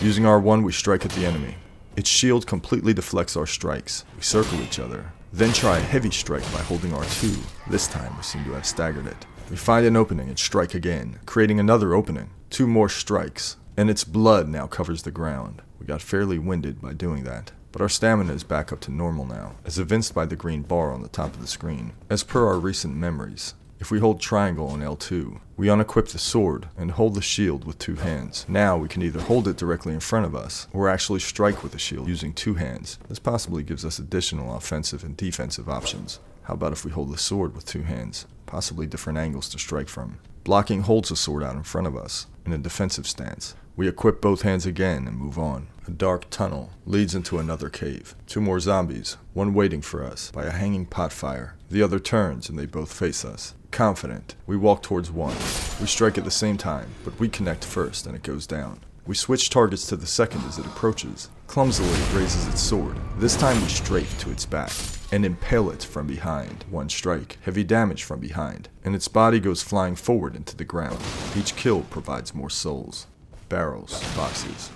Using 0.00 0.24
R1, 0.24 0.64
we 0.64 0.72
strike 0.72 1.04
at 1.04 1.12
the 1.12 1.26
enemy. 1.26 1.54
Its 1.96 2.10
shield 2.10 2.46
completely 2.46 2.92
deflects 2.92 3.36
our 3.36 3.46
strikes. 3.46 4.04
We 4.16 4.22
circle 4.22 4.60
each 4.60 4.78
other, 4.78 5.12
then 5.32 5.52
try 5.52 5.78
a 5.78 5.82
heavy 5.82 6.10
strike 6.10 6.44
by 6.52 6.60
holding 6.60 6.90
R2. 6.90 7.36
This 7.70 7.86
time, 7.86 8.16
we 8.16 8.22
seem 8.22 8.44
to 8.44 8.52
have 8.52 8.66
staggered 8.66 9.06
it. 9.06 9.26
We 9.48 9.56
find 9.56 9.86
an 9.86 9.96
opening 9.96 10.28
and 10.28 10.38
strike 10.38 10.74
again, 10.74 11.20
creating 11.24 11.60
another 11.60 11.94
opening. 11.94 12.30
Two 12.50 12.66
more 12.66 12.88
strikes, 12.88 13.56
and 13.76 13.88
its 13.88 14.02
blood 14.02 14.48
now 14.48 14.66
covers 14.66 15.02
the 15.02 15.12
ground. 15.12 15.62
We 15.78 15.86
got 15.86 16.02
fairly 16.02 16.38
winded 16.38 16.82
by 16.82 16.94
doing 16.94 17.22
that, 17.24 17.52
but 17.70 17.80
our 17.80 17.88
stamina 17.88 18.32
is 18.32 18.42
back 18.42 18.72
up 18.72 18.80
to 18.80 18.90
normal 18.90 19.24
now, 19.24 19.54
as 19.64 19.78
evinced 19.78 20.14
by 20.14 20.26
the 20.26 20.34
green 20.34 20.62
bar 20.62 20.90
on 20.90 21.02
the 21.02 21.08
top 21.08 21.34
of 21.34 21.40
the 21.40 21.46
screen. 21.46 21.92
As 22.10 22.24
per 22.24 22.44
our 22.44 22.58
recent 22.58 22.96
memories, 22.96 23.54
if 23.78 23.90
we 23.90 24.00
hold 24.00 24.20
triangle 24.20 24.68
on 24.68 24.80
L2, 24.80 25.38
we 25.56 25.68
unequip 25.68 26.08
the 26.08 26.18
sword 26.18 26.68
and 26.76 26.90
hold 26.90 27.14
the 27.14 27.22
shield 27.22 27.64
with 27.64 27.78
two 27.78 27.96
hands. 27.96 28.46
Now 28.48 28.76
we 28.76 28.88
can 28.88 29.02
either 29.02 29.20
hold 29.20 29.46
it 29.46 29.58
directly 29.58 29.92
in 29.92 30.00
front 30.00 30.26
of 30.26 30.34
us, 30.34 30.66
or 30.72 30.88
actually 30.88 31.20
strike 31.20 31.62
with 31.62 31.70
the 31.70 31.78
shield 31.78 32.08
using 32.08 32.32
two 32.32 32.54
hands. 32.54 32.98
This 33.08 33.20
possibly 33.20 33.62
gives 33.62 33.84
us 33.84 34.00
additional 34.00 34.56
offensive 34.56 35.04
and 35.04 35.16
defensive 35.16 35.68
options. 35.68 36.18
How 36.46 36.54
about 36.54 36.72
if 36.72 36.84
we 36.84 36.92
hold 36.92 37.12
the 37.12 37.18
sword 37.18 37.56
with 37.56 37.66
two 37.66 37.82
hands? 37.82 38.24
Possibly 38.46 38.86
different 38.86 39.18
angles 39.18 39.48
to 39.48 39.58
strike 39.58 39.88
from. 39.88 40.20
Blocking 40.44 40.82
holds 40.82 41.08
the 41.08 41.16
sword 41.16 41.42
out 41.42 41.56
in 41.56 41.64
front 41.64 41.88
of 41.88 41.96
us, 41.96 42.28
in 42.44 42.52
a 42.52 42.58
defensive 42.58 43.08
stance. 43.08 43.56
We 43.74 43.88
equip 43.88 44.20
both 44.20 44.42
hands 44.42 44.64
again 44.64 45.08
and 45.08 45.18
move 45.18 45.40
on. 45.40 45.66
A 45.88 45.90
dark 45.90 46.30
tunnel 46.30 46.70
leads 46.86 47.16
into 47.16 47.40
another 47.40 47.68
cave. 47.68 48.14
Two 48.28 48.40
more 48.40 48.60
zombies, 48.60 49.16
one 49.34 49.54
waiting 49.54 49.82
for 49.82 50.04
us 50.04 50.30
by 50.30 50.44
a 50.44 50.52
hanging 50.52 50.86
pot 50.86 51.12
fire. 51.12 51.56
The 51.68 51.82
other 51.82 51.98
turns 51.98 52.48
and 52.48 52.56
they 52.56 52.66
both 52.66 52.92
face 52.92 53.24
us. 53.24 53.54
Confident, 53.72 54.36
we 54.46 54.56
walk 54.56 54.84
towards 54.84 55.10
one. 55.10 55.36
We 55.80 55.88
strike 55.88 56.16
at 56.16 56.24
the 56.24 56.30
same 56.30 56.58
time, 56.58 56.90
but 57.04 57.18
we 57.18 57.28
connect 57.28 57.64
first 57.64 58.06
and 58.06 58.14
it 58.14 58.22
goes 58.22 58.46
down. 58.46 58.78
We 59.04 59.16
switch 59.16 59.50
targets 59.50 59.88
to 59.88 59.96
the 59.96 60.06
second 60.06 60.44
as 60.44 60.58
it 60.58 60.66
approaches. 60.66 61.28
Clumsily, 61.48 61.88
it 61.88 62.14
raises 62.14 62.46
its 62.46 62.60
sword. 62.60 62.96
This 63.18 63.34
time 63.34 63.60
we 63.60 63.68
strafe 63.68 64.16
to 64.20 64.30
its 64.30 64.46
back 64.46 64.70
and 65.12 65.24
impale 65.24 65.70
it 65.70 65.82
from 65.82 66.06
behind. 66.06 66.64
One 66.70 66.88
strike, 66.88 67.38
heavy 67.42 67.64
damage 67.64 68.04
from 68.04 68.20
behind, 68.20 68.68
and 68.84 68.94
its 68.94 69.08
body 69.08 69.40
goes 69.40 69.62
flying 69.62 69.96
forward 69.96 70.34
into 70.34 70.56
the 70.56 70.64
ground. 70.64 70.98
Each 71.36 71.54
kill 71.56 71.82
provides 71.82 72.34
more 72.34 72.50
souls. 72.50 73.06
Barrels, 73.48 74.02
boxes. 74.14 74.70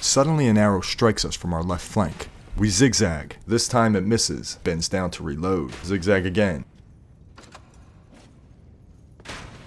Suddenly, 0.00 0.48
an 0.48 0.58
arrow 0.58 0.80
strikes 0.80 1.24
us 1.24 1.36
from 1.36 1.52
our 1.52 1.62
left 1.62 1.86
flank. 1.86 2.28
We 2.56 2.70
zigzag. 2.70 3.36
This 3.46 3.68
time 3.68 3.94
it 3.94 4.04
misses, 4.04 4.58
bends 4.64 4.88
down 4.88 5.10
to 5.12 5.22
reload. 5.22 5.72
Zigzag 5.84 6.26
again. 6.26 6.64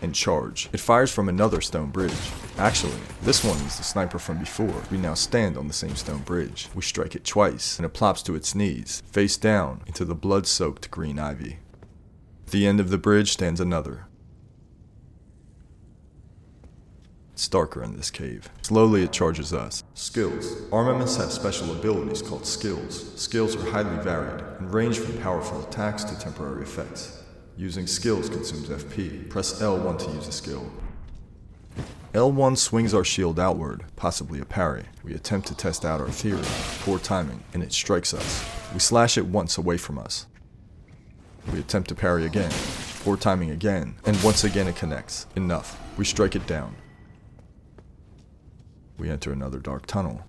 And 0.02 0.16
charge. 0.16 0.68
It 0.74 0.80
fires 0.80 1.12
from 1.12 1.30
another 1.30 1.62
stone 1.62 1.92
bridge. 1.92 2.32
Actually, 2.58 2.98
this 3.22 3.44
one 3.44 3.58
is 3.58 3.78
the 3.78 3.84
sniper 3.84 4.18
from 4.18 4.40
before. 4.40 4.84
We 4.90 4.98
now 4.98 5.14
stand 5.14 5.58
on 5.58 5.68
the 5.68 5.74
same 5.74 5.96
stone 5.96 6.24
bridge. 6.24 6.70
We 6.74 6.82
strike 6.82 7.16
it 7.16 7.24
twice, 7.24 7.78
and 7.78 7.86
it 7.86 7.94
plops 7.94 8.24
to 8.24 8.36
its 8.36 8.56
knees, 8.56 9.04
face 9.12 9.38
down, 9.38 9.84
into 9.86 10.04
the 10.04 10.16
blood 10.16 10.48
soaked 10.48 10.90
green 10.90 11.20
ivy. 11.20 11.60
At 12.48 12.52
the 12.52 12.66
end 12.66 12.80
of 12.80 12.90
the 12.90 12.98
bridge 12.98 13.32
stands 13.32 13.62
another. 13.62 14.08
It's 17.34 17.48
darker 17.48 17.84
in 17.84 17.96
this 17.96 18.12
cave. 18.12 18.50
Slowly 18.62 19.04
it 19.04 19.12
charges 19.12 19.54
us. 19.54 19.84
Skills. 19.94 20.58
Armaments 20.72 21.16
have 21.18 21.32
special 21.32 21.72
abilities 21.72 22.22
called 22.22 22.46
skills. 22.46 23.20
Skills 23.20 23.56
are 23.56 23.72
highly 23.72 24.04
varied 24.04 24.44
and 24.60 24.74
range 24.74 25.00
from 25.00 25.18
powerful 25.20 25.62
attacks 25.64 26.04
to 26.04 26.20
temporary 26.20 26.64
effects. 26.64 27.21
Using 27.58 27.86
skills 27.86 28.30
consumes 28.30 28.70
FP. 28.70 29.30
Press 29.30 29.62
L1 29.62 30.00
to 30.00 30.12
use 30.12 30.28
a 30.28 30.32
skill. 30.32 30.72
L1 32.14 32.58
swings 32.58 32.94
our 32.94 33.04
shield 33.04 33.40
outward, 33.40 33.86
possibly 33.96 34.40
a 34.40 34.46
parry. 34.46 34.86
We 35.04 35.14
attempt 35.14 35.48
to 35.48 35.56
test 35.56 35.86
out 35.86 36.02
our 36.02 36.10
theory. 36.10 36.44
Poor 36.82 37.00
timing, 37.00 37.44
and 37.54 37.64
it 37.64 37.72
strikes 37.72 38.14
us. 38.14 38.46
We 38.74 38.80
slash 38.80 39.18
it 39.18 39.26
once 39.26 39.58
away 39.58 39.78
from 39.78 39.98
us. 39.98 40.28
We 41.52 41.60
attempt 41.60 41.90
to 41.90 41.96
parry 41.96 42.26
again. 42.26 42.52
Poor 43.04 43.18
timing 43.18 43.52
again, 43.52 43.96
and 44.06 44.22
once 44.24 44.44
again 44.44 44.68
it 44.68 44.76
connects. 44.76 45.26
Enough. 45.36 45.80
We 45.98 46.06
strike 46.06 46.36
it 46.36 46.46
down. 46.46 46.76
We 48.98 49.10
enter 49.10 49.32
another 49.32 49.60
dark 49.60 49.86
tunnel. 49.86 50.26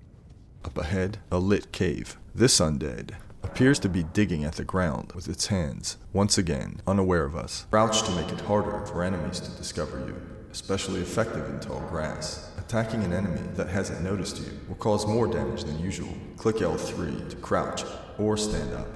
Up 0.64 0.78
ahead, 0.78 1.18
a 1.30 1.38
lit 1.38 1.72
cave. 1.72 2.16
This 2.34 2.60
undead 2.60 3.16
appears 3.52 3.78
to 3.78 3.88
be 3.88 4.02
digging 4.02 4.44
at 4.44 4.54
the 4.54 4.64
ground 4.64 5.12
with 5.14 5.28
its 5.28 5.48
hands, 5.48 5.98
once 6.14 6.38
again, 6.38 6.80
unaware 6.86 7.22
of 7.22 7.36
us. 7.36 7.66
Crouch 7.70 8.02
to 8.02 8.10
make 8.12 8.32
it 8.32 8.40
harder 8.40 8.86
for 8.86 9.04
enemies 9.04 9.40
to 9.40 9.50
discover 9.58 9.98
you, 10.06 10.16
especially 10.50 11.02
effective 11.02 11.46
in 11.50 11.60
tall 11.60 11.80
grass. 11.90 12.50
Attacking 12.56 13.04
an 13.04 13.12
enemy 13.12 13.42
that 13.52 13.68
hasn't 13.68 14.00
noticed 14.00 14.38
you 14.38 14.58
will 14.68 14.76
cause 14.76 15.06
more 15.06 15.26
damage 15.26 15.64
than 15.64 15.78
usual. 15.78 16.08
Click 16.38 16.56
L3 16.56 17.28
to 17.28 17.36
crouch 17.36 17.84
or 18.16 18.38
stand 18.38 18.72
up. 18.72 18.88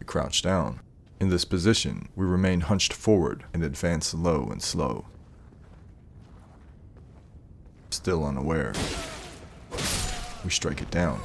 We 0.00 0.04
crouch 0.04 0.42
down. 0.42 0.80
In 1.20 1.28
this 1.28 1.44
position, 1.44 2.08
we 2.16 2.26
remain 2.26 2.62
hunched 2.62 2.92
forward 2.92 3.44
and 3.54 3.62
advance 3.62 4.12
low 4.12 4.48
and 4.50 4.60
slow. 4.60 5.06
Still 7.90 8.24
unaware. 8.24 8.72
We 10.42 10.50
strike 10.50 10.82
it 10.82 10.90
down. 10.90 11.20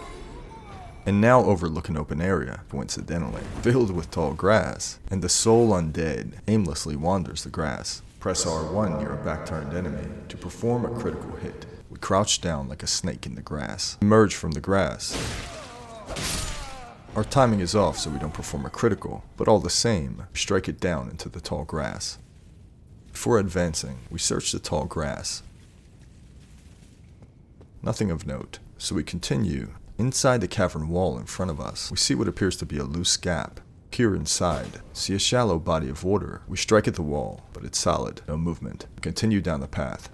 And 1.07 1.21
now 1.21 1.43
overlook 1.43 1.88
an 1.88 1.97
open 1.97 2.19
area, 2.19 2.62
coincidentally, 2.69 3.43
filled 3.62 3.91
with 3.91 4.09
tall 4.09 4.33
grass, 4.33 4.97
and 5.12 5.21
the 5.21 5.29
sole 5.29 5.69
undead 5.69 6.33
aimlessly 6.47 6.95
wanders 6.95 7.43
the 7.43 7.51
grass. 7.51 8.01
Press 8.19 8.43
R1 8.43 9.00
near 9.00 9.13
a 9.13 9.24
back-turned 9.24 9.74
enemy 9.74 10.07
to 10.29 10.38
perform 10.38 10.83
a 10.83 11.00
critical 11.00 11.35
hit. 11.35 11.67
We 11.91 12.00
crouch 12.00 12.41
down 12.41 12.67
like 12.67 12.81
a 12.81 12.88
snake 12.88 13.27
in 13.27 13.35
the 13.35 13.43
grass, 13.43 14.00
emerge 14.01 14.33
from 14.33 14.51
the 14.51 14.62
grass. 14.62 15.15
Our 17.15 17.24
timing 17.24 17.59
is 17.59 17.75
off 17.75 18.00
so 18.00 18.09
we 18.09 18.17
don't 18.17 18.33
perform 18.33 18.65
a 18.65 18.71
critical, 18.71 19.24
but 19.38 19.47
all 19.47 19.59
the 19.59 19.69
same, 19.69 20.24
strike 20.33 20.67
it 20.67 20.79
down 20.79 21.09
into 21.09 21.29
the 21.29 21.39
tall 21.39 21.65
grass. 21.65 22.17
Before 23.12 23.38
advancing, 23.38 24.00
we 24.09 24.17
search 24.17 24.51
the 24.51 24.59
tall 24.59 24.85
grass. 24.85 25.43
Nothing 27.83 28.09
of 28.09 28.25
note, 28.25 28.57
so 28.79 28.95
we 28.95 29.03
continue. 29.03 29.69
Inside 29.97 30.41
the 30.41 30.49
cavern 30.49 30.89
wall 30.89 31.17
in 31.17 31.25
front 31.25 31.49
of 31.49 31.61
us, 31.61 31.89
we 31.89 31.95
see 31.95 32.15
what 32.15 32.27
appears 32.27 32.57
to 32.57 32.65
be 32.65 32.77
a 32.77 32.83
loose 32.83 33.15
gap. 33.15 33.61
Peer 33.91 34.13
inside, 34.13 34.81
see 34.91 35.15
a 35.15 35.19
shallow 35.19 35.57
body 35.57 35.87
of 35.87 36.03
water. 36.03 36.41
We 36.49 36.57
strike 36.57 36.85
at 36.85 36.95
the 36.95 37.01
wall, 37.01 37.45
but 37.53 37.63
it's 37.63 37.79
solid, 37.79 38.21
no 38.27 38.35
movement. 38.35 38.87
We 38.97 39.01
continue 39.01 39.39
down 39.39 39.61
the 39.61 39.69
path. 39.69 40.09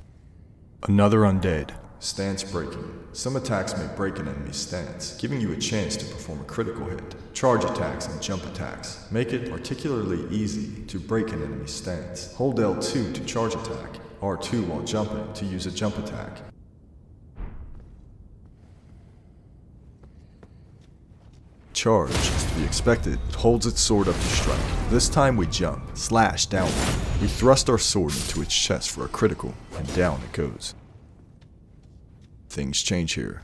Another 0.84 1.22
undead. 1.22 1.72
Stance 1.98 2.44
breaking. 2.44 2.94
Some 3.14 3.36
attacks 3.36 3.76
may 3.76 3.88
break 3.96 4.20
an 4.20 4.28
enemy's 4.28 4.58
stance, 4.58 5.18
giving 5.18 5.42
you 5.42 5.52
a 5.52 5.58
chance 5.58 5.98
to 5.98 6.06
perform 6.06 6.42
a 6.42 6.44
critical 6.44 6.86
hit. 6.86 7.16
Charge 7.34 7.64
attacks 7.64 8.08
and 8.08 8.22
jump 8.22 8.46
attacks. 8.46 9.08
Make 9.10 9.34
it 9.34 9.50
particularly 9.50 10.30
easy 10.30 10.84
to 10.86 11.00
break 11.00 11.32
an 11.32 11.42
enemy's 11.42 11.74
stance. 11.74 12.36
Hold 12.36 12.60
L2 12.60 13.16
to 13.16 13.26
charge 13.26 13.56
attack, 13.56 13.98
R2 14.22 14.68
while 14.68 14.84
jumping 14.84 15.34
to 15.34 15.46
use 15.46 15.66
a 15.66 15.72
jump 15.72 15.98
attack. 15.98 16.38
Charge 21.82 22.12
is 22.12 22.46
to 22.46 22.60
be 22.60 22.64
expected. 22.64 23.14
It 23.28 23.34
holds 23.34 23.66
its 23.66 23.82
sword 23.82 24.08
up 24.08 24.14
to 24.14 24.22
strike. 24.22 24.60
This 24.92 25.10
time 25.10 25.36
we 25.36 25.48
jump, 25.48 25.82
slash 25.98 26.46
downward. 26.46 26.96
We 27.20 27.28
thrust 27.28 27.72
our 27.72 27.80
sword 27.80 28.14
into 28.14 28.44
its 28.44 28.56
chest 28.56 28.92
for 28.92 29.04
a 29.04 29.08
critical, 29.08 29.56
and 29.76 29.96
down 29.96 30.22
it 30.22 30.32
goes. 30.32 30.76
Things 32.50 32.84
change 32.84 33.14
here. 33.14 33.42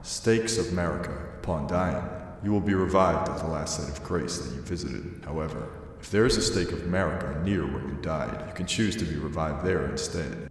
Stakes 0.00 0.56
of 0.56 0.68
Marika. 0.68 1.34
Upon 1.40 1.66
dying, 1.66 2.02
you 2.42 2.50
will 2.50 2.62
be 2.62 2.72
revived 2.72 3.28
at 3.28 3.40
the 3.40 3.46
last 3.46 3.78
site 3.78 3.94
of 3.94 4.02
grace 4.02 4.38
that 4.38 4.54
you 4.54 4.62
visited. 4.62 5.22
However, 5.22 5.68
if 6.00 6.10
there 6.10 6.24
is 6.24 6.38
a 6.38 6.42
stake 6.42 6.72
of 6.72 6.78
Marika 6.84 7.44
near 7.44 7.66
where 7.66 7.82
you 7.82 7.98
died, 8.00 8.42
you 8.48 8.54
can 8.54 8.64
choose 8.64 8.96
to 8.96 9.04
be 9.04 9.16
revived 9.16 9.66
there 9.66 9.84
instead. 9.84 10.49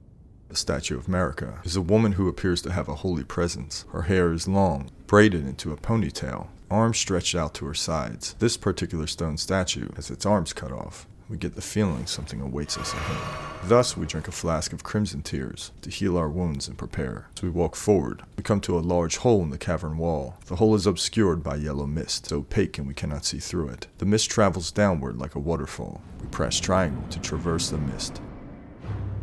The 0.50 0.56
statue 0.56 0.98
of 0.98 1.06
Marika 1.06 1.64
is 1.64 1.76
a 1.76 1.82
woman 1.82 2.14
who 2.14 2.28
appears 2.28 2.64
to 2.64 2.72
have 2.72 2.90
a 2.90 2.96
holy 2.96 3.24
presence. 3.24 3.86
Her 3.92 4.02
hair 4.04 4.34
is 4.34 4.48
long, 4.48 4.90
braided 5.06 5.46
into 5.48 5.72
a 5.72 5.78
ponytail, 5.78 6.48
arms 6.72 6.98
stretched 6.98 7.36
out 7.36 7.54
to 7.56 7.68
her 7.68 7.76
sides. 7.76 8.34
This 8.40 8.58
particular 8.58 9.06
stone 9.06 9.38
statue 9.38 9.90
has 9.96 10.10
its 10.10 10.26
arms 10.26 10.52
cut 10.54 10.72
off. 10.72 11.06
We 11.30 11.38
get 11.38 11.54
the 11.54 11.62
feeling 11.62 12.08
something 12.08 12.42
awaits 12.42 12.80
us 12.80 12.92
ahead. 12.94 13.70
Thus, 13.70 13.96
we 13.96 14.08
drink 14.08 14.28
a 14.28 14.32
flask 14.32 14.74
of 14.74 14.82
crimson 14.82 15.22
tears 15.22 15.72
to 15.84 15.92
heal 15.92 16.18
our 16.18 16.30
wounds 16.30 16.68
and 16.68 16.76
prepare. 16.76 17.28
As 17.38 17.44
we 17.44 17.50
walk 17.50 17.76
forward, 17.76 18.24
we 18.36 18.42
come 18.42 18.62
to 18.62 18.80
a 18.80 18.82
large 18.82 19.18
hole 19.18 19.44
in 19.44 19.52
the 19.52 19.58
cavern 19.60 20.00
wall. 20.00 20.38
The 20.48 20.56
hole 20.56 20.74
is 20.74 20.88
obscured 20.88 21.44
by 21.44 21.58
yellow 21.58 21.86
mist, 21.86 22.30
so 22.30 22.38
opaque 22.38 22.80
and 22.80 22.88
we 22.88 22.96
cannot 22.96 23.24
see 23.24 23.38
through 23.38 23.70
it. 23.70 23.86
The 24.00 24.08
mist 24.08 24.32
travels 24.32 24.72
downward 24.72 25.18
like 25.20 25.36
a 25.36 25.40
waterfall. 25.40 26.02
We 26.20 26.28
press 26.30 26.60
triangle 26.60 27.04
to 27.12 27.20
traverse 27.20 27.70
the 27.70 27.78
mist 27.78 28.20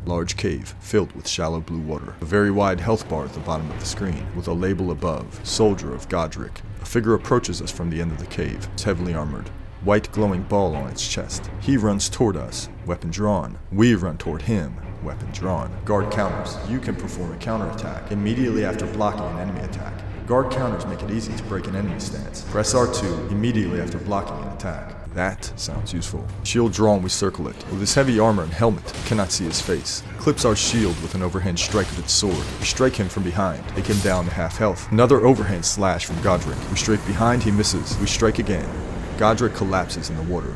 large 0.06 0.36
cave 0.36 0.74
filled 0.80 1.12
with 1.12 1.28
shallow 1.28 1.60
blue 1.60 1.80
water. 1.80 2.14
A 2.20 2.24
very 2.24 2.50
wide 2.50 2.80
health 2.80 3.08
bar 3.08 3.24
at 3.24 3.32
the 3.32 3.40
bottom 3.40 3.70
of 3.70 3.78
the 3.80 3.86
screen, 3.86 4.26
with 4.34 4.48
a 4.48 4.52
label 4.52 4.90
above, 4.90 5.40
Soldier 5.42 5.94
of 5.94 6.08
Godrick. 6.08 6.60
A 6.80 6.84
figure 6.84 7.14
approaches 7.14 7.60
us 7.60 7.70
from 7.70 7.90
the 7.90 8.00
end 8.00 8.12
of 8.12 8.18
the 8.18 8.26
cave. 8.26 8.68
It's 8.74 8.84
heavily 8.84 9.14
armored. 9.14 9.48
White 9.82 10.10
glowing 10.12 10.42
ball 10.42 10.74
on 10.74 10.88
its 10.88 11.06
chest. 11.06 11.50
He 11.60 11.76
runs 11.76 12.08
toward 12.08 12.36
us, 12.36 12.68
weapon 12.86 13.10
drawn. 13.10 13.58
We 13.70 13.94
run 13.94 14.18
toward 14.18 14.42
him, 14.42 14.76
weapon 15.02 15.30
drawn. 15.32 15.70
Guard 15.84 16.10
counters. 16.10 16.56
You 16.68 16.80
can 16.80 16.96
perform 16.96 17.32
a 17.32 17.36
counterattack 17.36 18.10
immediately 18.10 18.64
after 18.64 18.86
blocking 18.86 19.24
an 19.26 19.38
enemy 19.38 19.60
attack. 19.60 19.94
Guard 20.26 20.50
counters 20.50 20.84
make 20.86 21.02
it 21.02 21.10
easy 21.12 21.32
to 21.36 21.42
break 21.44 21.68
an 21.68 21.76
enemy 21.76 22.00
stance. 22.00 22.42
Press 22.50 22.74
R2 22.74 23.30
immediately 23.30 23.80
after 23.80 23.98
blocking 23.98 24.36
an 24.38 24.48
attack. 24.56 24.95
That 25.16 25.50
sounds 25.58 25.94
useful. 25.94 26.26
Shield 26.42 26.74
drawn, 26.74 27.00
we 27.00 27.08
circle 27.08 27.48
it. 27.48 27.56
With 27.70 27.80
his 27.80 27.94
heavy 27.94 28.18
armor 28.18 28.42
and 28.42 28.52
helmet, 28.52 28.84
cannot 29.06 29.32
see 29.32 29.44
his 29.44 29.62
face. 29.62 30.02
Clips 30.18 30.44
our 30.44 30.54
shield 30.54 30.94
with 31.00 31.14
an 31.14 31.22
overhand 31.22 31.58
strike 31.58 31.90
of 31.90 31.98
its 31.98 32.12
sword. 32.12 32.44
We 32.58 32.66
strike 32.66 32.96
him 32.96 33.08
from 33.08 33.22
behind, 33.22 33.66
take 33.68 33.86
him 33.86 33.98
down 34.00 34.26
to 34.26 34.30
half 34.30 34.58
health. 34.58 34.92
Another 34.92 35.24
overhand 35.24 35.64
slash 35.64 36.04
from 36.04 36.16
Godrick. 36.16 36.58
We 36.68 36.76
strike 36.76 37.04
behind, 37.06 37.42
he 37.42 37.50
misses. 37.50 37.96
We 37.98 38.06
strike 38.06 38.38
again. 38.38 38.68
Godrick 39.16 39.54
collapses 39.54 40.10
in 40.10 40.16
the 40.16 40.22
water. 40.22 40.54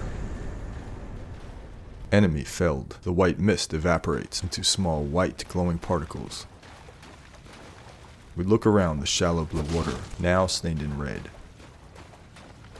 Enemy 2.12 2.44
felled. 2.44 2.98
The 3.00 3.14
white 3.14 3.38
mist 3.38 3.72
evaporates 3.72 4.42
into 4.42 4.62
small 4.62 5.02
white 5.02 5.42
glowing 5.48 5.78
particles. 5.78 6.46
We 8.36 8.44
look 8.44 8.66
around 8.66 9.00
the 9.00 9.06
shallow 9.06 9.46
blue 9.46 9.74
water, 9.74 9.96
now 10.18 10.46
stained 10.46 10.82
in 10.82 10.98
red. 10.98 11.30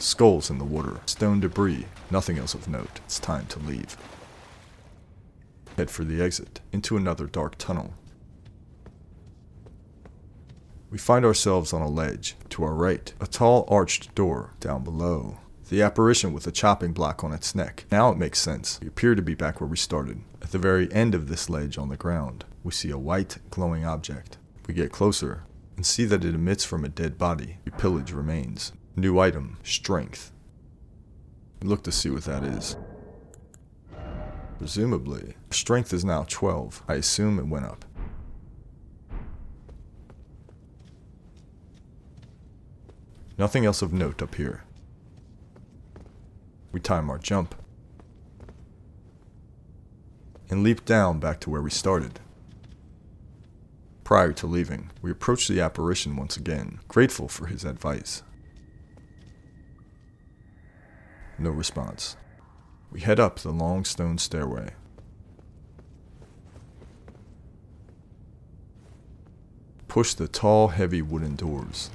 Skulls 0.01 0.49
in 0.49 0.57
the 0.57 0.65
water, 0.65 0.99
stone 1.05 1.41
debris, 1.41 1.85
nothing 2.11 2.39
else 2.39 2.55
of 2.55 2.67
note. 2.69 3.01
It's 3.05 3.19
time 3.19 3.45
to 3.49 3.59
leave. 3.59 3.99
Head 5.77 5.91
for 5.91 6.05
the 6.05 6.23
exit, 6.23 6.61
into 6.73 6.97
another 6.97 7.27
dark 7.27 7.59
tunnel. 7.59 7.93
We 10.91 10.97
find 10.97 11.23
ourselves 11.25 11.75
on 11.75 11.83
a 11.83 11.89
ledge. 11.89 12.37
To 12.49 12.65
our 12.65 12.73
right, 12.73 13.13
a 13.21 13.27
tall 13.27 13.67
arched 13.69 14.15
door. 14.15 14.55
Down 14.59 14.83
below, 14.83 15.39
the 15.69 15.83
apparition 15.83 16.33
with 16.33 16.47
a 16.47 16.53
chopping 16.53 16.95
block 16.95 17.23
on 17.23 17.35
its 17.35 17.55
neck. 17.55 17.85
Now 17.93 18.11
it 18.11 18.17
makes 18.17 18.39
sense. 18.39 18.81
We 18.81 18.89
appear 18.89 19.15
to 19.15 19.23
be 19.23 19.35
back 19.35 19.61
where 19.61 19.69
we 19.69 19.77
started. 19.77 20.23
At 20.41 20.51
the 20.51 20.59
very 20.59 20.91
end 20.95 21.15
of 21.15 21.29
this 21.29 21.51
ledge 21.51 21.77
on 21.77 21.91
the 21.91 21.99
ground, 21.99 22.47
we 22.65 22.73
see 22.73 22.91
a 22.91 22.99
white, 22.99 23.37
glowing 23.51 23.85
object. 23.85 24.39
We 24.67 24.73
get 24.73 24.93
closer 24.93 25.45
and 25.77 25.85
see 25.85 26.07
that 26.07 26.25
it 26.25 26.35
emits 26.35 26.65
from 26.65 26.87
a 26.87 26.89
dead 26.89 27.19
body. 27.19 27.59
We 27.67 27.73
pillage 27.73 28.13
remains. 28.13 28.73
New 29.01 29.19
item, 29.19 29.57
strength. 29.63 30.31
Look 31.63 31.85
to 31.85 31.91
see 31.91 32.11
what 32.11 32.25
that 32.25 32.45
is. 32.45 32.77
Presumably, 34.59 35.37
strength 35.51 35.95
is 35.95 36.05
now 36.05 36.27
12. 36.29 36.83
I 36.87 36.97
assume 36.97 37.39
it 37.39 37.47
went 37.47 37.65
up. 37.65 37.87
Nothing 43.39 43.65
else 43.65 43.81
of 43.81 43.95
note 43.95 44.21
up 44.21 44.35
here. 44.35 44.65
We 46.71 46.79
time 46.79 47.09
our 47.09 47.17
jump 47.17 47.55
and 50.51 50.63
leap 50.63 50.85
down 50.85 51.21
back 51.21 51.41
to 51.41 51.49
where 51.49 51.63
we 51.63 51.71
started. 51.71 52.21
Prior 54.05 54.35
to 54.35 54.47
leaving, 54.47 54.91
we 55.01 55.11
approach 55.11 55.49
the 55.49 55.63
apparition 55.63 56.17
once 56.17 56.37
again, 56.37 56.81
grateful 56.87 57.29
for 57.29 57.47
his 57.47 57.65
advice. 57.65 58.23
No 61.41 61.49
response. 61.49 62.19
We 62.93 63.01
head 63.01 63.19
up 63.19 63.39
the 63.39 63.51
long 63.51 63.87
stone 63.87 64.19
stairway. 64.19 64.75
Push 69.89 70.15
the 70.15 70.29
tall, 70.29 70.69
heavy 70.69 71.01
wooden 71.01 71.37
doors. 71.37 71.89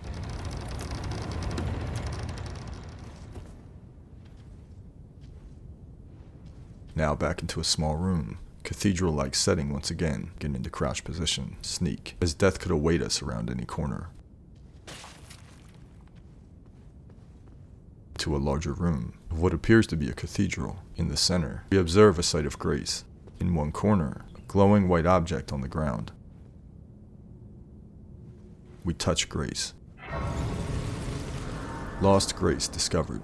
Now 6.96 7.14
back 7.14 7.42
into 7.42 7.60
a 7.60 7.64
small 7.64 7.98
room. 7.98 8.40
Cathedral 8.64 9.14
like 9.14 9.36
setting 9.36 9.72
once 9.72 9.92
again, 9.92 10.32
get 10.40 10.56
into 10.56 10.72
crouch 10.72 11.04
position, 11.04 11.58
sneak, 11.62 12.18
as 12.20 12.34
death 12.34 12.60
could 12.60 12.72
await 12.72 13.04
us 13.04 13.22
around 13.22 13.52
any 13.52 13.66
corner. 13.66 14.10
To 18.26 18.36
a 18.36 18.38
larger 18.38 18.74
room, 18.74 19.14
of 19.30 19.40
what 19.40 19.54
appears 19.54 19.86
to 19.86 19.96
be 19.96 20.10
a 20.10 20.14
cathedral. 20.14 20.80
In 20.96 21.10
the 21.10 21.16
center, 21.16 21.66
we 21.70 21.78
observe 21.78 22.18
a 22.18 22.24
site 22.24 22.48
of 22.48 22.58
grace. 22.58 23.06
In 23.40 23.54
one 23.54 23.72
corner, 23.72 24.26
a 24.36 24.42
glowing 24.48 24.88
white 24.88 25.06
object 25.06 25.54
on 25.54 25.62
the 25.62 25.68
ground. 25.68 26.12
We 28.84 28.96
touch 28.96 29.30
Grace. 29.30 29.76
Lost 32.02 32.36
Grace 32.36 32.68
discovered. 32.68 33.22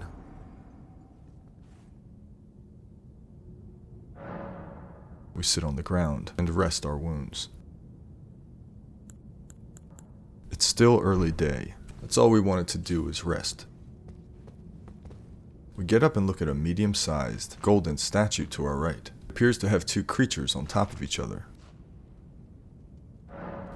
We 5.33 5.41
sit 5.41 5.63
on 5.63 5.77
the 5.77 5.81
ground 5.81 6.31
and 6.37 6.47
rest 6.47 6.85
our 6.85 6.95
wounds. 6.95 7.49
It's 10.51 10.65
still 10.67 10.99
early 11.01 11.31
day. 11.31 11.73
That's 12.01 12.19
all 12.19 12.29
we 12.29 12.39
wanted 12.39 12.67
to 12.67 12.77
do 12.77 13.07
is 13.07 13.23
rest. 13.23 13.65
We 15.81 15.87
get 15.87 16.03
up 16.03 16.15
and 16.15 16.27
look 16.27 16.43
at 16.43 16.47
a 16.47 16.53
medium 16.53 16.93
sized, 16.93 17.57
golden 17.63 17.97
statue 17.97 18.45
to 18.45 18.65
our 18.65 18.77
right. 18.77 19.09
It 19.23 19.31
appears 19.31 19.57
to 19.57 19.67
have 19.67 19.83
two 19.83 20.03
creatures 20.03 20.55
on 20.55 20.67
top 20.67 20.93
of 20.93 21.01
each 21.01 21.17
other. 21.17 21.47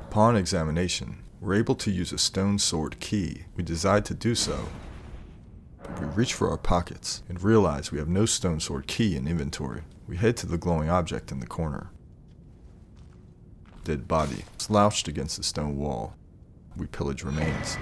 Upon 0.04 0.36
examination, 0.36 1.24
we're 1.42 1.56
able 1.56 1.74
to 1.74 1.90
use 1.90 2.12
a 2.12 2.20
stone 2.20 2.60
sword 2.60 3.00
key. 3.00 3.46
We 3.56 3.64
decide 3.64 4.06
to 4.06 4.14
do 4.14 4.36
so. 4.36 4.68
But 5.82 6.00
we 6.00 6.06
reach 6.10 6.36
for 6.36 6.48
our 6.48 6.60
pockets 6.60 7.24
and 7.28 7.42
realize 7.42 7.92
we 7.92 7.98
have 7.98 8.08
no 8.08 8.28
stone 8.28 8.60
sword 8.60 8.86
key 8.86 9.16
in 9.16 9.28
inventory. 9.28 9.82
We 10.08 10.18
head 10.18 10.38
to 10.38 10.46
the 10.46 10.60
glowing 10.60 10.92
object 10.92 11.32
in 11.32 11.40
the 11.40 11.48
corner. 11.48 11.90
Dead 13.84 14.08
body, 14.08 14.46
slouched 14.60 15.08
against 15.08 15.38
the 15.38 15.44
stone 15.44 15.76
wall. 15.76 16.14
We 16.78 16.86
pillage 16.86 17.24
remains. 17.24 17.80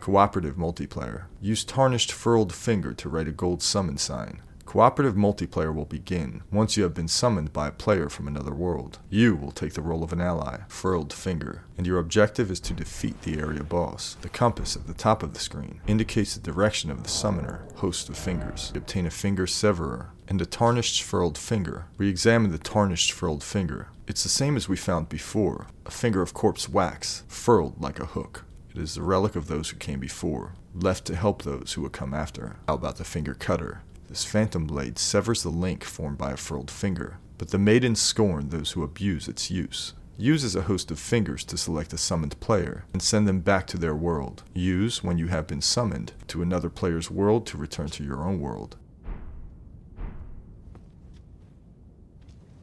Cooperative 0.00 0.56
multiplayer. 0.56 1.24
Use 1.40 1.64
tarnished 1.64 2.12
furled 2.12 2.54
finger 2.54 2.92
to 2.94 3.08
write 3.08 3.28
a 3.28 3.32
gold 3.32 3.62
summon 3.62 3.98
sign. 3.98 4.40
Cooperative 4.68 5.14
multiplayer 5.14 5.74
will 5.74 5.86
begin 5.86 6.42
once 6.52 6.76
you 6.76 6.82
have 6.82 6.92
been 6.92 7.08
summoned 7.08 7.54
by 7.54 7.68
a 7.68 7.72
player 7.72 8.10
from 8.10 8.28
another 8.28 8.52
world. 8.52 8.98
You 9.08 9.34
will 9.34 9.50
take 9.50 9.72
the 9.72 9.80
role 9.80 10.04
of 10.04 10.12
an 10.12 10.20
ally, 10.20 10.58
Furled 10.68 11.10
Finger, 11.10 11.62
and 11.78 11.86
your 11.86 11.98
objective 11.98 12.50
is 12.50 12.60
to 12.60 12.74
defeat 12.74 13.22
the 13.22 13.38
area 13.38 13.62
boss. 13.62 14.18
The 14.20 14.28
compass 14.28 14.76
at 14.76 14.86
the 14.86 14.92
top 14.92 15.22
of 15.22 15.32
the 15.32 15.40
screen 15.40 15.80
indicates 15.86 16.34
the 16.34 16.52
direction 16.52 16.90
of 16.90 17.02
the 17.02 17.08
summoner, 17.08 17.64
Host 17.76 18.10
of 18.10 18.18
Fingers. 18.18 18.70
You 18.74 18.80
obtain 18.80 19.06
a 19.06 19.10
Finger 19.10 19.46
Severer 19.46 20.10
and 20.28 20.42
a 20.42 20.46
Tarnished 20.46 21.02
Furled 21.02 21.38
Finger. 21.38 21.86
We 21.96 22.10
examine 22.10 22.52
the 22.52 22.58
Tarnished 22.58 23.12
Furled 23.12 23.42
Finger. 23.42 23.88
It's 24.06 24.22
the 24.22 24.28
same 24.28 24.54
as 24.54 24.68
we 24.68 24.76
found 24.76 25.08
before, 25.08 25.68
a 25.86 25.90
finger 25.90 26.20
of 26.20 26.34
corpse 26.34 26.68
wax, 26.68 27.24
furled 27.26 27.80
like 27.80 27.98
a 28.00 28.04
hook. 28.06 28.44
It 28.78 28.82
is 28.82 28.94
the 28.94 29.02
relic 29.02 29.34
of 29.34 29.48
those 29.48 29.70
who 29.70 29.76
came 29.76 29.98
before, 29.98 30.54
left 30.72 31.04
to 31.06 31.16
help 31.16 31.42
those 31.42 31.72
who 31.72 31.82
would 31.82 31.90
come 31.90 32.14
after. 32.14 32.58
How 32.68 32.74
about 32.74 32.94
the 32.94 33.02
finger 33.02 33.34
cutter? 33.34 33.82
This 34.08 34.24
phantom 34.24 34.68
blade 34.68 35.00
severs 35.00 35.42
the 35.42 35.48
link 35.48 35.82
formed 35.82 36.16
by 36.16 36.30
a 36.30 36.36
furled 36.36 36.70
finger, 36.70 37.18
but 37.38 37.48
the 37.50 37.58
maidens 37.58 38.00
scorn 38.00 38.50
those 38.50 38.70
who 38.70 38.84
abuse 38.84 39.26
its 39.26 39.50
use. 39.50 39.94
Use 40.16 40.54
a 40.54 40.62
host 40.62 40.92
of 40.92 41.00
fingers 41.00 41.42
to 41.46 41.56
select 41.58 41.92
a 41.92 41.98
summoned 41.98 42.38
player 42.38 42.84
and 42.92 43.02
send 43.02 43.26
them 43.26 43.40
back 43.40 43.66
to 43.66 43.78
their 43.78 43.96
world. 43.96 44.44
Use 44.54 45.02
when 45.02 45.18
you 45.18 45.26
have 45.26 45.48
been 45.48 45.60
summoned 45.60 46.12
to 46.28 46.40
another 46.40 46.70
player's 46.70 47.10
world 47.10 47.48
to 47.48 47.56
return 47.56 47.88
to 47.88 48.04
your 48.04 48.22
own 48.22 48.38
world. 48.38 48.76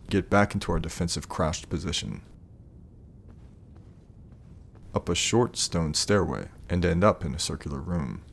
Get 0.09 0.29
back 0.29 0.53
into 0.53 0.71
our 0.71 0.79
defensive 0.79 1.27
crouched 1.27 1.67
position. 1.67 2.21
Up 4.95 5.09
a 5.09 5.15
short 5.15 5.57
stone 5.57 5.93
stairway 5.93 6.47
and 6.69 6.83
end 6.83 7.03
up 7.03 7.23
in 7.23 7.35
a 7.35 7.39
circular 7.39 7.79
room 7.79 8.23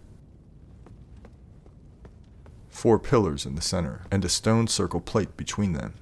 four 2.82 2.98
pillars 2.98 3.46
in 3.46 3.54
the 3.54 3.62
center, 3.62 4.00
and 4.10 4.24
a 4.24 4.28
stone 4.28 4.66
circle 4.66 5.00
plate 5.00 5.36
between 5.36 5.72
them. 5.72 5.94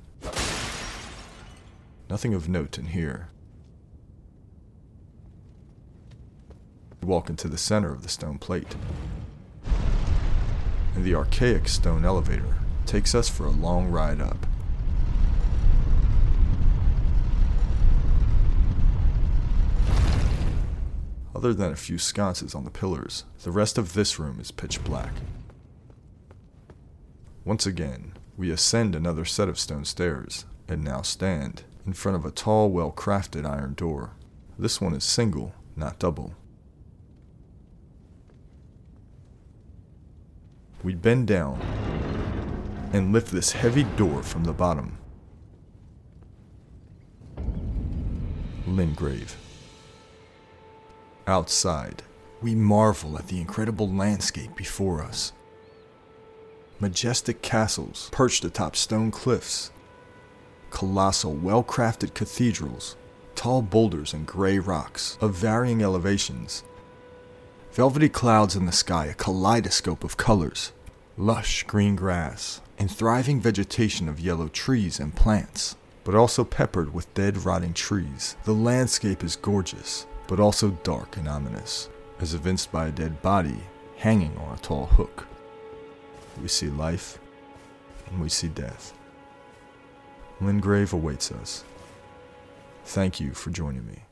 Nothing 2.09 2.33
of 2.33 2.49
note 2.49 2.79
in 2.79 2.87
here. 2.87 3.29
We 7.03 7.09
walk 7.09 7.29
into 7.29 7.49
the 7.49 7.59
center 7.59 7.93
of 7.93 8.03
the 8.03 8.09
stone 8.09 8.39
plate. 8.39 8.77
And 10.95 11.05
the 11.05 11.15
archaic 11.15 11.69
stone 11.69 12.07
elevator 12.07 12.57
takes 12.87 13.15
us 13.15 13.29
for 13.29 13.45
a 13.45 13.51
long 13.51 13.91
ride 13.91 14.23
up. 14.23 14.47
Other 21.41 21.55
than 21.55 21.73
a 21.73 21.77
few 21.77 21.97
sconces 21.97 22.55
on 22.55 22.65
the 22.65 22.71
pillars, 22.71 23.25
the 23.45 23.51
rest 23.51 23.79
of 23.79 23.95
this 23.95 24.19
room 24.19 24.39
is 24.41 24.51
pitch 24.51 24.85
black. 24.85 25.15
Once 27.47 27.65
again, 27.65 28.13
we 28.37 28.51
ascend 28.51 28.95
another 28.95 29.25
set 29.25 29.49
of 29.49 29.59
stone 29.59 29.87
stairs, 29.87 30.45
and 30.69 30.85
now 30.85 31.01
stand 31.01 31.63
in 31.87 31.95
front 31.95 32.17
of 32.17 32.27
a 32.27 32.31
tall, 32.31 32.69
well 32.69 32.93
crafted 32.93 33.49
iron 33.49 33.73
door. 33.73 34.11
This 34.59 34.83
one 34.83 34.93
is 34.93 35.03
single, 35.03 35.55
not 35.77 35.99
double. 35.99 36.35
We 40.83 40.95
bend 40.95 41.27
down 41.27 41.59
and 42.93 43.15
lift 43.15 43.33
this 43.33 43.53
heavy 43.53 43.85
door 43.85 44.23
from 44.23 44.45
the 44.45 44.53
bottom. 44.53 44.99
Limgrave. 48.69 49.37
Outside, 51.31 52.03
we 52.43 52.57
marvel 52.57 53.17
at 53.17 53.29
the 53.29 53.41
incredible 53.41 53.89
landscape 53.89 54.57
before 54.57 55.01
us. 55.01 55.33
Majestic 56.81 57.41
castles 57.41 58.09
perched 58.11 58.45
atop 58.45 58.75
stone 58.75 59.13
cliffs, 59.13 59.71
colossal, 60.71 61.33
well 61.33 61.63
crafted 61.63 62.15
cathedrals, 62.15 62.97
tall 63.37 63.63
boulders 63.63 64.13
and 64.13 64.27
gray 64.27 64.59
rocks 64.59 65.17
of 65.21 65.37
varying 65.37 65.83
elevations, 65.83 66.65
velvety 67.71 68.09
clouds 68.09 68.57
in 68.57 68.67
the 68.67 68.73
sky, 68.73 69.07
a 69.07 69.15
kaleidoscope 69.15 70.03
of 70.03 70.17
colors, 70.17 70.73
lush 71.17 71.63
green 71.63 71.95
grass, 71.95 72.61
and 72.77 72.91
thriving 72.91 73.41
vegetation 73.41 74.09
of 74.09 74.19
yellow 74.19 74.49
trees 74.49 74.99
and 74.99 75.15
plants, 75.15 75.77
but 76.03 76.17
also 76.17 76.43
peppered 76.43 76.93
with 76.93 77.15
dead, 77.15 77.45
rotting 77.45 77.73
trees. 77.73 78.35
The 78.43 78.53
landscape 78.53 79.23
is 79.23 79.37
gorgeous, 79.37 80.07
but 80.31 80.41
also 80.41 80.71
dark 80.85 81.19
and 81.19 81.29
ominous, 81.29 81.91
as 82.21 82.33
evinced 82.33 82.73
by 82.73 82.87
a 82.87 82.93
dead 82.93 83.21
body 83.21 83.61
hanging 83.99 84.35
on 84.39 84.55
a 84.55 84.61
tall 84.63 84.87
hook 84.87 85.27
we 86.41 86.49
see 86.49 86.69
life, 86.69 87.19
and 88.09 88.21
we 88.21 88.29
see 88.29 88.49
death. 88.49 88.95
Limgrave 90.41 90.93
awaits 90.93 91.31
us. 91.33 91.65
Thank 92.85 93.21
you 93.21 93.33
for 93.33 93.51
joining 93.51 93.87
me. 93.87 94.05